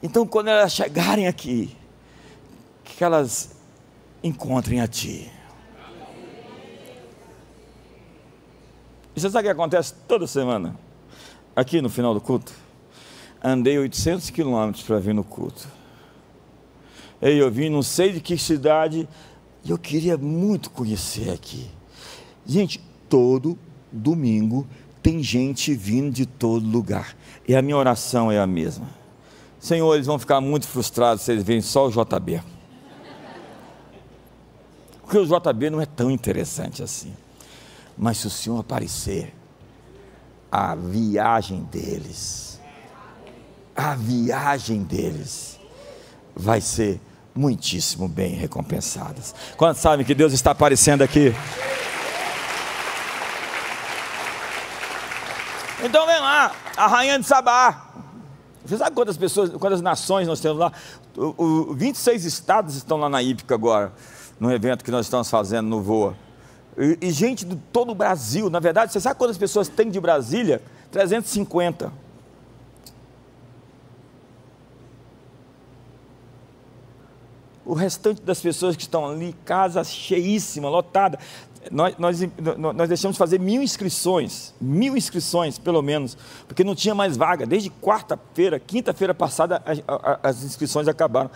Então, 0.02 0.26
quando 0.26 0.48
elas 0.48 0.72
chegarem 0.72 1.28
aqui, 1.28 1.76
que 2.84 3.04
elas 3.04 3.56
encontrem 4.24 4.80
a 4.80 4.88
Ti. 4.88 5.32
E 9.16 9.20
você 9.20 9.30
sabe 9.30 9.48
o 9.48 9.50
que 9.50 9.54
acontece 9.54 9.94
toda 10.08 10.26
semana? 10.28 10.78
Aqui 11.56 11.82
no 11.82 11.90
final 11.90 12.14
do 12.14 12.22
culto? 12.22 12.54
andei 13.44 13.78
800 13.78 14.30
quilômetros 14.30 14.84
para 14.84 15.00
vir 15.00 15.14
no 15.14 15.24
culto. 15.24 15.68
E 17.22 17.38
eu 17.38 17.50
vim, 17.50 17.70
não 17.70 17.84
sei 17.84 18.14
de 18.14 18.22
que 18.22 18.38
cidade, 18.38 19.08
e 19.64 19.72
eu 19.72 19.78
queria 19.78 20.18
muito 20.18 20.70
conhecer 20.70 21.32
aqui. 21.32 21.70
Gente, 22.46 22.80
todo 23.10 23.58
domingo 23.92 24.68
tem 25.02 25.24
gente 25.24 25.74
vindo 25.74 26.12
de 26.12 26.26
todo 26.26 26.66
lugar. 26.66 27.16
E 27.48 27.56
a 27.56 27.62
minha 27.62 27.78
oração 27.78 28.32
é 28.32 28.40
a 28.40 28.48
mesma. 28.48 28.88
Senhor, 29.60 29.94
eles 29.94 30.08
vão 30.08 30.20
ficar 30.20 30.40
muito 30.42 30.68
frustrados 30.68 31.24
se 31.24 31.32
eles 31.32 31.44
verem 31.44 31.62
só 31.62 31.88
o 31.88 31.92
JB. 31.92 32.42
Porque 35.02 35.18
o 35.18 35.26
JB 35.26 35.70
não 35.70 35.82
é 35.82 35.86
tão 35.86 36.12
interessante 36.12 36.84
assim. 36.84 37.14
Mas 37.98 38.18
se 38.18 38.28
o 38.28 38.30
Senhor 38.30 38.60
aparecer, 38.60 39.34
a 40.52 40.76
viagem 40.76 41.64
deles 41.64 42.50
a 43.80 43.96
viagem 43.96 44.84
deles 44.84 45.58
vai 46.36 46.60
ser 46.60 47.00
muitíssimo 47.34 48.10
bem 48.10 48.34
recompensadas. 48.34 49.34
Quantos 49.56 49.82
sabem 49.82 50.06
que 50.06 50.14
Deus 50.14 50.34
está 50.34 50.52
aparecendo 50.52 51.02
aqui? 51.02 51.34
Então 55.82 56.06
vem 56.06 56.20
lá, 56.20 56.52
a 56.76 56.88
rainha 56.88 57.18
de 57.18 57.26
Sabá. 57.26 57.86
Você 58.66 58.78
sabe 58.78 58.94
quantas 58.96 59.18
pessoas, 59.18 59.50
quantas 59.52 59.82
nações 59.82 60.28
nós 60.28 60.42
temos 60.42 60.58
lá? 60.58 60.74
O, 61.16 61.72
o 61.72 61.74
26 61.74 62.26
estados 62.26 62.76
estão 62.76 62.98
lá 62.98 63.08
na 63.08 63.24
Ípica 63.24 63.56
agora, 63.56 63.94
no 64.40 64.52
evento 64.52 64.84
que 64.84 64.92
nós 64.92 65.06
estamos 65.06 65.30
fazendo 65.30 65.68
no 65.68 65.82
Voa. 65.82 66.16
E, 66.78 66.98
e 67.02 67.12
gente 67.12 67.46
de 67.46 67.56
todo 67.72 67.92
o 67.92 67.96
Brasil, 67.96 68.50
na 68.50 68.60
verdade, 68.60 68.92
você 68.92 69.00
sabe 69.00 69.18
quantas 69.18 69.38
pessoas 69.38 69.70
tem 69.70 69.90
de 69.90 70.00
Brasília? 70.00 70.62
350. 70.92 71.92
o 77.70 77.76
restante 77.76 78.20
das 78.24 78.42
pessoas 78.42 78.76
que 78.76 78.82
estão 78.82 79.06
ali, 79.06 79.32
casa 79.46 79.84
cheíssima, 79.84 80.68
lotada. 80.68 81.20
Nós, 81.72 81.96
nós, 81.98 82.20
nós 82.58 82.88
deixamos 82.88 83.16
de 83.16 83.20
fazer 83.20 83.40
mil 83.40 83.62
inscrições, 83.62 84.54
mil 84.62 84.96
inscrições 84.96 85.60
pelo 85.60 85.82
menos, 85.82 86.18
porque 86.48 86.64
não 86.64 86.74
tinha 86.74 86.96
mais 86.96 87.18
vaga. 87.18 87.46
Desde 87.46 87.70
quarta-feira, 87.70 88.60
quinta-feira 88.60 89.14
passada, 89.14 89.62
as 90.24 90.44
inscrições 90.44 90.88
acabaram. 90.88 91.30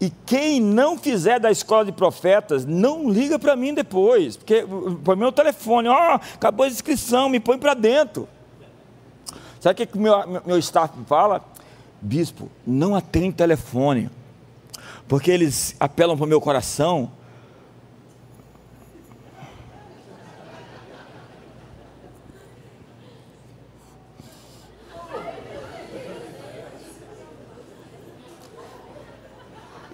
E 0.00 0.10
quem 0.26 0.60
não 0.60 0.98
fizer 0.98 1.40
da 1.40 1.50
escola 1.50 1.84
de 1.84 1.92
profetas, 1.92 2.66
não 2.66 3.10
liga 3.10 3.38
para 3.38 3.56
mim 3.56 3.72
depois, 3.72 4.36
porque 4.36 4.64
põe 5.02 5.16
meu 5.16 5.32
telefone, 5.32 5.88
ó, 5.88 6.16
oh, 6.16 6.20
acabou 6.34 6.64
a 6.64 6.68
inscrição, 6.68 7.28
me 7.28 7.40
põe 7.40 7.58
para 7.58 7.74
dentro. 7.74 8.28
Sabe 9.60 9.82
o 9.82 9.86
que 9.86 9.96
o 9.96 10.00
meu, 10.00 10.42
meu 10.44 10.58
staff 10.58 10.94
fala? 11.06 11.42
Bispo, 12.02 12.50
não 12.66 12.94
atende 12.94 13.32
telefone 13.32 14.10
porque 15.10 15.28
eles 15.28 15.74
apelam 15.80 16.16
para 16.16 16.24
o 16.24 16.28
meu 16.28 16.40
coração. 16.40 17.10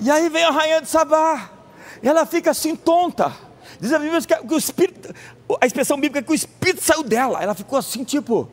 E 0.06 0.10
aí 0.10 0.28
vem 0.28 0.44
a 0.44 0.52
rainha 0.52 0.80
de 0.80 0.88
Sabá, 0.88 1.50
e 2.00 2.08
ela 2.08 2.24
fica 2.24 2.52
assim 2.52 2.76
tonta. 2.76 3.32
Diz 3.80 3.92
a 3.92 3.98
Bíblia 3.98 4.20
que 4.22 4.54
o 4.54 4.56
espírito, 4.56 5.12
a 5.60 5.66
expressão 5.66 5.96
bíblica 5.96 6.20
é 6.20 6.22
que 6.22 6.30
o 6.30 6.34
espírito 6.34 6.80
saiu 6.80 7.02
dela. 7.02 7.42
Ela 7.42 7.56
ficou 7.56 7.76
assim, 7.76 8.04
tipo, 8.04 8.42
o 8.42 8.48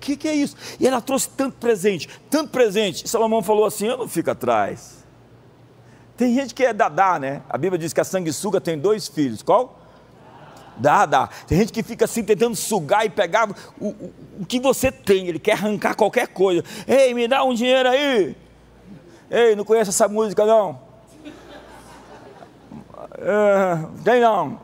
que, 0.00 0.16
que 0.16 0.26
é 0.26 0.34
isso? 0.34 0.56
E 0.80 0.88
ela 0.88 1.02
trouxe 1.02 1.28
tanto 1.28 1.58
presente, 1.58 2.08
tanto 2.30 2.50
presente. 2.50 3.04
E 3.04 3.08
Salomão 3.08 3.42
falou 3.42 3.66
assim: 3.66 3.86
Eu 3.86 3.98
não 3.98 4.08
fico 4.08 4.30
atrás. 4.30 5.04
Tem 6.16 6.34
gente 6.34 6.54
que 6.54 6.64
é 6.64 6.72
dadá, 6.72 7.18
né? 7.18 7.42
A 7.46 7.58
Bíblia 7.58 7.78
diz 7.78 7.92
que 7.92 8.00
a 8.00 8.04
sanguessuga 8.04 8.62
tem 8.62 8.78
dois 8.78 9.08
filhos. 9.08 9.42
Qual? 9.42 9.78
Dá. 10.78 11.28
Tem 11.46 11.58
gente 11.58 11.70
que 11.70 11.82
fica 11.82 12.06
assim 12.06 12.24
tentando 12.24 12.56
sugar 12.56 13.04
e 13.04 13.10
pegar 13.10 13.50
o, 13.78 13.88
o, 13.88 14.14
o 14.40 14.46
que 14.46 14.58
você 14.58 14.90
tem. 14.90 15.28
Ele 15.28 15.38
quer 15.38 15.52
arrancar 15.52 15.94
qualquer 15.94 16.28
coisa. 16.28 16.64
Ei, 16.88 17.12
me 17.12 17.28
dá 17.28 17.44
um 17.44 17.52
dinheiro 17.52 17.90
aí. 17.90 18.34
Ei, 19.30 19.54
não 19.54 19.64
conhece 19.64 19.90
essa 19.90 20.08
música 20.08 20.44
não? 20.44 20.80
É, 23.18 24.02
tem 24.02 24.20
não. 24.20 24.60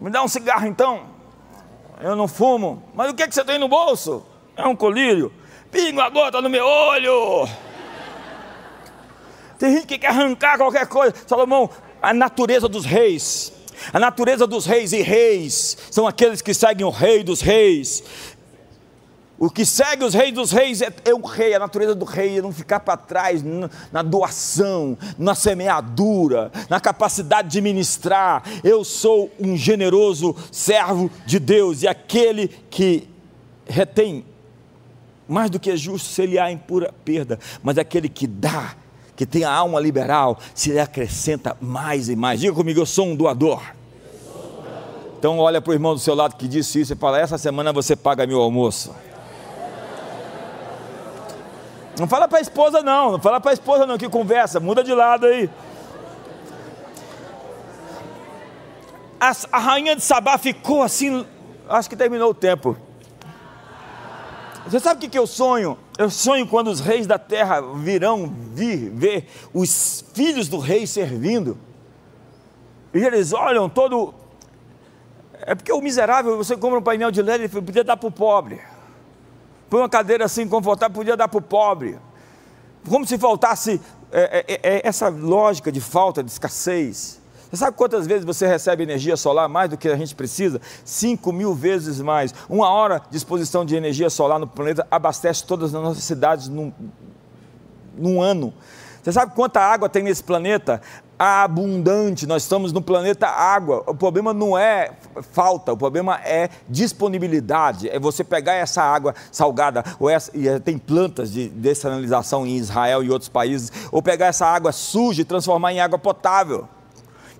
Me 0.00 0.10
dá 0.10 0.22
um 0.22 0.28
cigarro 0.28 0.66
então 0.66 1.12
eu 2.02 2.16
não 2.16 2.26
fumo. 2.26 2.82
Mas 2.94 3.10
o 3.10 3.14
que, 3.14 3.22
é 3.22 3.28
que 3.28 3.34
você 3.34 3.44
tem 3.44 3.58
no 3.58 3.68
bolso? 3.68 4.26
É 4.56 4.66
um 4.66 4.76
colírio. 4.76 5.32
Pingo 5.70 6.00
a 6.00 6.10
gota 6.10 6.42
no 6.42 6.50
meu 6.50 6.66
olho. 6.66 7.48
Tem 9.58 9.76
gente 9.76 9.86
que 9.86 9.98
quer 9.98 10.08
arrancar 10.08 10.58
qualquer 10.58 10.86
coisa. 10.86 11.14
Salomão, 11.26 11.70
a 12.02 12.12
natureza 12.12 12.68
dos 12.68 12.84
reis. 12.84 13.52
A 13.92 13.98
natureza 13.98 14.46
dos 14.46 14.66
reis 14.66 14.92
e 14.92 15.00
reis 15.00 15.76
são 15.90 16.06
aqueles 16.06 16.42
que 16.42 16.52
seguem 16.52 16.84
o 16.84 16.90
rei 16.90 17.22
dos 17.22 17.40
reis. 17.40 18.02
O 19.42 19.50
que 19.50 19.66
segue 19.66 20.04
os 20.04 20.14
reis 20.14 20.32
dos 20.32 20.52
reis 20.52 20.80
é, 20.82 20.94
é 21.04 21.12
o 21.12 21.20
rei, 21.20 21.52
a 21.52 21.58
natureza 21.58 21.96
do 21.96 22.04
rei 22.04 22.38
é 22.38 22.40
não 22.40 22.52
ficar 22.52 22.78
para 22.78 22.96
trás 22.96 23.42
na, 23.90 24.00
doação, 24.00 24.96
na 25.18 25.34
semeadura, 25.34 26.52
na 26.70 26.78
capacidade 26.78 27.48
de 27.48 27.60
ministrar. 27.60 28.44
Eu 28.62 28.84
sou 28.84 29.32
um 29.40 29.56
generoso 29.56 30.36
servo 30.52 31.10
de 31.26 31.40
Deus 31.40 31.82
e 31.82 31.88
aquele 31.88 32.46
que 32.70 33.08
retém 33.66 34.24
mais 35.26 35.50
do 35.50 35.58
que 35.58 35.72
é 35.72 35.76
justo 35.76 36.08
se 36.08 36.22
ele 36.22 36.38
há 36.38 36.48
em 36.48 36.56
pura 36.56 36.94
perda, 37.04 37.36
mas 37.64 37.78
aquele 37.78 38.08
que 38.08 38.28
dá 38.28 38.76
que 39.16 39.26
tem 39.26 39.42
a 39.42 39.52
alma 39.52 39.80
liberal, 39.80 40.38
se 40.54 40.78
acrescenta 40.78 41.56
mais 41.60 42.08
e 42.08 42.14
mais. 42.14 42.38
Diga 42.38 42.54
comigo, 42.54 42.78
eu 42.78 42.86
sou 42.86 43.08
um 43.08 43.16
doador. 43.16 43.60
Então 45.18 45.40
olha 45.40 45.60
para 45.60 45.72
o 45.72 45.74
irmão 45.74 45.94
do 45.94 46.00
seu 46.00 46.14
lado 46.14 46.36
que 46.36 46.46
disse 46.46 46.80
isso 46.80 46.92
e 46.92 46.96
fala: 46.96 47.18
essa 47.18 47.36
semana 47.36 47.72
você 47.72 47.96
paga 47.96 48.24
meu 48.24 48.40
almoço. 48.40 48.92
Não 52.02 52.08
fala 52.08 52.26
para 52.26 52.38
a 52.38 52.40
esposa 52.40 52.82
não, 52.82 53.12
não 53.12 53.20
fala 53.20 53.40
para 53.40 53.52
a 53.52 53.54
esposa 53.54 53.86
não 53.86 53.96
que 53.96 54.08
conversa, 54.08 54.58
muda 54.58 54.82
de 54.82 54.92
lado 54.92 55.24
aí. 55.24 55.48
A, 59.20 59.30
a 59.52 59.58
rainha 59.60 59.94
de 59.94 60.02
Sabá 60.02 60.36
ficou 60.36 60.82
assim, 60.82 61.24
acho 61.68 61.88
que 61.88 61.94
terminou 61.94 62.30
o 62.30 62.34
tempo. 62.34 62.76
Você 64.66 64.80
sabe 64.80 64.98
o 64.98 65.00
que, 65.00 65.10
que 65.10 65.18
eu 65.18 65.28
sonho? 65.28 65.78
Eu 65.96 66.10
sonho 66.10 66.44
quando 66.44 66.72
os 66.72 66.80
reis 66.80 67.06
da 67.06 67.20
terra 67.20 67.60
virão 67.60 68.34
vir 68.52 68.90
ver 68.90 69.28
os 69.54 70.04
filhos 70.12 70.48
do 70.48 70.58
rei 70.58 70.88
servindo. 70.88 71.56
E 72.92 72.98
eles 72.98 73.32
olham 73.32 73.68
todo. 73.68 74.12
É 75.42 75.54
porque 75.54 75.72
o 75.72 75.80
miserável, 75.80 76.36
você 76.36 76.56
compra 76.56 76.80
um 76.80 76.82
painel 76.82 77.12
de 77.12 77.22
LED, 77.22 77.44
ele 77.44 77.62
podia 77.62 77.84
dar 77.84 77.96
para 77.96 78.08
o 78.08 78.10
pobre. 78.10 78.60
Põe 79.72 79.80
uma 79.80 79.88
cadeira 79.88 80.26
assim 80.26 80.46
confortável, 80.46 80.94
podia 80.94 81.16
dar 81.16 81.28
para 81.28 81.38
o 81.38 81.40
pobre. 81.40 81.98
Como 82.86 83.06
se 83.06 83.16
faltasse 83.16 83.80
é, 84.12 84.44
é, 84.46 84.60
é, 84.62 84.86
essa 84.86 85.08
lógica 85.08 85.72
de 85.72 85.80
falta, 85.80 86.22
de 86.22 86.30
escassez. 86.30 87.18
Você 87.48 87.56
sabe 87.56 87.74
quantas 87.74 88.06
vezes 88.06 88.22
você 88.22 88.46
recebe 88.46 88.82
energia 88.82 89.16
solar 89.16 89.48
mais 89.48 89.70
do 89.70 89.78
que 89.78 89.88
a 89.88 89.96
gente 89.96 90.14
precisa? 90.14 90.60
5 90.84 91.32
mil 91.32 91.54
vezes 91.54 92.02
mais. 92.02 92.34
Uma 92.50 92.68
hora 92.68 93.00
de 93.10 93.16
exposição 93.16 93.64
de 93.64 93.74
energia 93.74 94.10
solar 94.10 94.38
no 94.38 94.46
planeta 94.46 94.86
abastece 94.90 95.46
todas 95.46 95.74
as 95.74 95.82
nossas 95.82 96.04
cidades 96.04 96.48
num, 96.48 96.70
num 97.96 98.20
ano. 98.20 98.52
Você 99.02 99.10
sabe 99.10 99.34
quanta 99.34 99.58
água 99.58 99.88
tem 99.88 100.02
nesse 100.02 100.22
planeta? 100.22 100.82
Abundante. 101.24 102.26
Nós 102.26 102.42
estamos 102.42 102.72
no 102.72 102.82
planeta 102.82 103.28
água. 103.28 103.84
O 103.86 103.94
problema 103.94 104.34
não 104.34 104.58
é 104.58 104.90
falta, 105.30 105.72
o 105.72 105.76
problema 105.76 106.20
é 106.24 106.50
disponibilidade. 106.68 107.88
É 107.88 107.96
você 107.96 108.24
pegar 108.24 108.54
essa 108.54 108.82
água 108.82 109.14
salgada, 109.30 109.84
ou 110.00 110.10
essa, 110.10 110.36
e 110.36 110.58
tem 110.58 110.76
plantas 110.76 111.32
de 111.32 111.48
dessalinização 111.48 112.44
em 112.44 112.56
Israel 112.56 113.04
e 113.04 113.10
outros 113.10 113.28
países, 113.28 113.70
ou 113.92 114.02
pegar 114.02 114.26
essa 114.26 114.46
água 114.46 114.72
suja 114.72 115.22
e 115.22 115.24
transformar 115.24 115.72
em 115.72 115.80
água 115.80 115.96
potável. 115.96 116.68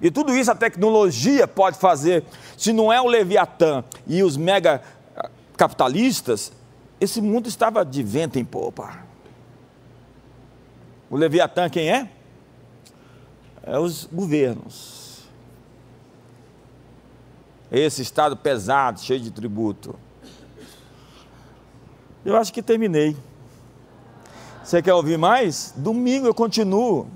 E 0.00 0.12
tudo 0.12 0.32
isso 0.32 0.52
a 0.52 0.54
tecnologia 0.54 1.48
pode 1.48 1.76
fazer. 1.76 2.22
Se 2.56 2.72
não 2.72 2.92
é 2.92 3.00
o 3.00 3.08
Leviatã 3.08 3.82
e 4.06 4.22
os 4.22 4.36
mega 4.36 4.80
ah, 5.16 5.28
capitalistas, 5.56 6.52
esse 7.00 7.20
mundo 7.20 7.48
estava 7.48 7.84
de 7.84 8.00
vento 8.04 8.38
em 8.38 8.44
popa. 8.44 8.96
O 11.10 11.16
Leviatã 11.16 11.68
quem 11.68 11.90
é? 11.90 12.08
É 13.62 13.78
os 13.78 14.08
governos. 14.10 15.22
Esse 17.70 18.02
estado 18.02 18.36
pesado, 18.36 19.00
cheio 19.00 19.20
de 19.20 19.30
tributo. 19.30 19.94
Eu 22.24 22.36
acho 22.36 22.52
que 22.52 22.62
terminei. 22.62 23.16
Você 24.62 24.82
quer 24.82 24.94
ouvir 24.94 25.16
mais? 25.16 25.72
Domingo 25.76 26.26
eu 26.26 26.34
continuo. 26.34 27.08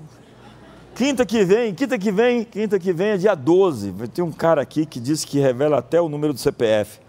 Quinta 0.95 1.25
que 1.25 1.45
vem, 1.45 1.75
quinta 1.75 1.97
que 1.97 2.11
vem, 2.11 2.43
quinta 2.43 2.79
que 2.79 2.91
vem 2.91 3.09
é 3.09 3.17
dia 3.17 3.35
12. 3.35 3.91
Vai 3.91 4.07
ter 4.07 4.21
um 4.23 4.31
cara 4.31 4.61
aqui 4.61 4.85
que 4.85 4.99
disse 4.99 5.27
que 5.27 5.39
revela 5.39 5.77
até 5.77 6.01
o 6.01 6.09
número 6.09 6.33
do 6.33 6.39
CPF. 6.39 6.99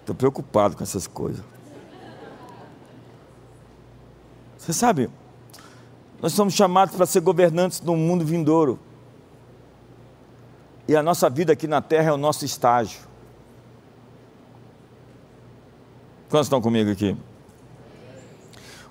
Estou 0.00 0.14
preocupado 0.14 0.76
com 0.76 0.82
essas 0.82 1.06
coisas. 1.06 1.44
Você 4.56 4.72
sabe, 4.72 5.10
nós 6.22 6.32
somos 6.32 6.54
chamados 6.54 6.94
para 6.94 7.06
ser 7.06 7.20
governantes 7.20 7.80
no 7.80 7.96
mundo 7.96 8.24
vindouro. 8.24 8.78
E 10.86 10.94
a 10.96 11.02
nossa 11.02 11.30
vida 11.30 11.52
aqui 11.52 11.66
na 11.66 11.80
terra 11.80 12.10
é 12.10 12.12
o 12.12 12.16
nosso 12.16 12.44
estágio. 12.44 13.00
Quantos 16.28 16.46
estão 16.46 16.60
comigo 16.60 16.90
aqui? 16.90 17.16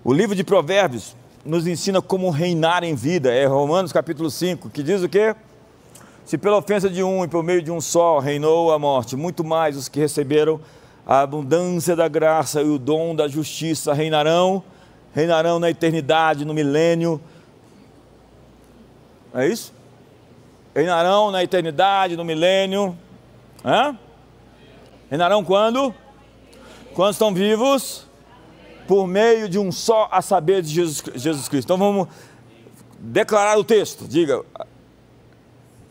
O 0.04 0.14
livro 0.14 0.36
de 0.36 0.44
Provérbios 0.44 1.16
nos 1.46 1.68
ensina 1.68 2.02
como 2.02 2.30
reinar 2.30 2.84
em 2.84 2.96
vida. 2.96 3.34
É 3.34 3.46
Romanos 3.46 3.92
capítulo 3.92 4.32
5, 4.32 4.70
que 4.70 4.82
diz 4.82 5.04
o 5.04 5.10
quê? 5.10 5.36
Se 6.26 6.38
pela 6.38 6.58
ofensa 6.58 6.90
de 6.90 7.04
um 7.04 7.24
e 7.24 7.28
por 7.28 7.44
meio 7.44 7.62
de 7.62 7.72
um 7.72 7.82
só 7.82 8.20
reinou 8.20 8.72
a 8.72 8.80
morte, 8.80 9.16
muito 9.16 9.44
mais 9.44 9.76
os 9.76 9.88
que 9.88 10.00
receberam 10.00 10.60
a 11.06 11.22
abundância 11.22 11.96
da 11.96 12.08
graça 12.08 12.62
e 12.62 12.70
o 12.70 12.78
dom 12.78 13.16
da 13.16 13.28
justiça 13.28 13.94
reinarão, 13.94 14.64
reinarão 15.14 15.60
na 15.60 15.70
eternidade, 15.70 16.46
no 16.46 16.54
milênio. 16.54 17.22
É 19.34 19.48
isso? 19.48 19.74
Reinarão 20.74 21.32
na 21.32 21.44
eternidade, 21.44 22.16
no 22.16 22.26
milênio. 22.26 22.98
Hã? 23.64 23.98
Reinarão 25.10 25.44
quando? 25.44 25.94
Quando 26.94 27.14
estão 27.14 27.34
vivos? 27.34 28.10
por 28.90 29.06
meio 29.06 29.48
de 29.48 29.60
um 29.60 29.72
só, 29.72 30.10
a 30.12 30.20
saber, 30.20 30.64
de 30.64 30.70
Jesus, 30.70 31.04
Jesus 31.14 31.48
Cristo. 31.48 31.68
Então 31.68 31.78
vamos 31.78 32.08
declarar 32.98 33.56
o 33.60 33.64
texto. 33.64 34.08
Diga, 34.08 34.44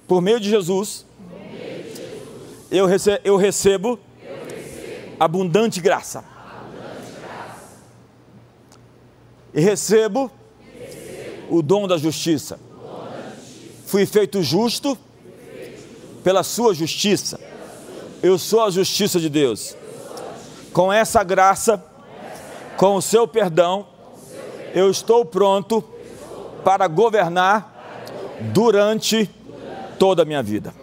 por 0.08 0.20
meio 0.20 0.40
de 0.40 0.50
Jesus, 0.50 1.06
meio 1.30 1.84
de 1.84 1.94
Jesus 1.94 2.66
eu, 2.72 2.86
rece 2.86 3.20
eu, 3.22 3.36
recebo 3.36 4.00
eu, 4.20 4.44
recebo 4.44 5.16
abundante 5.20 5.80
graça. 5.80 6.24
Abundante 6.24 7.12
graça. 7.20 7.76
E 9.54 9.60
recebo, 9.60 10.30
recebo 10.78 11.46
o 11.50 11.62
dom 11.62 11.88
justiça. 11.98 12.56
Dom 12.56 13.06
da 13.06 13.26
justiça. 13.36 13.82
Fui 13.86 14.06
feito 14.06 14.42
justo, 14.42 14.96
pela 16.22 16.42
sua 16.42 16.74
justiça. 16.74 17.40
Eu 18.22 18.38
sou 18.38 18.64
a 18.64 18.70
justiça 18.70 19.18
de 19.18 19.28
Deus. 19.28 19.76
Com 20.72 20.92
essa 20.92 21.22
graça, 21.24 21.82
com 22.76 22.96
o 22.96 23.02
seu 23.02 23.26
perdão, 23.26 23.86
eu 24.74 24.90
estou 24.90 25.24
pronto 25.24 25.82
para 26.64 26.86
governar 26.86 27.74
durante 28.52 29.30
toda 29.98 30.22
a 30.22 30.24
minha 30.24 30.42
vida. 30.42 30.74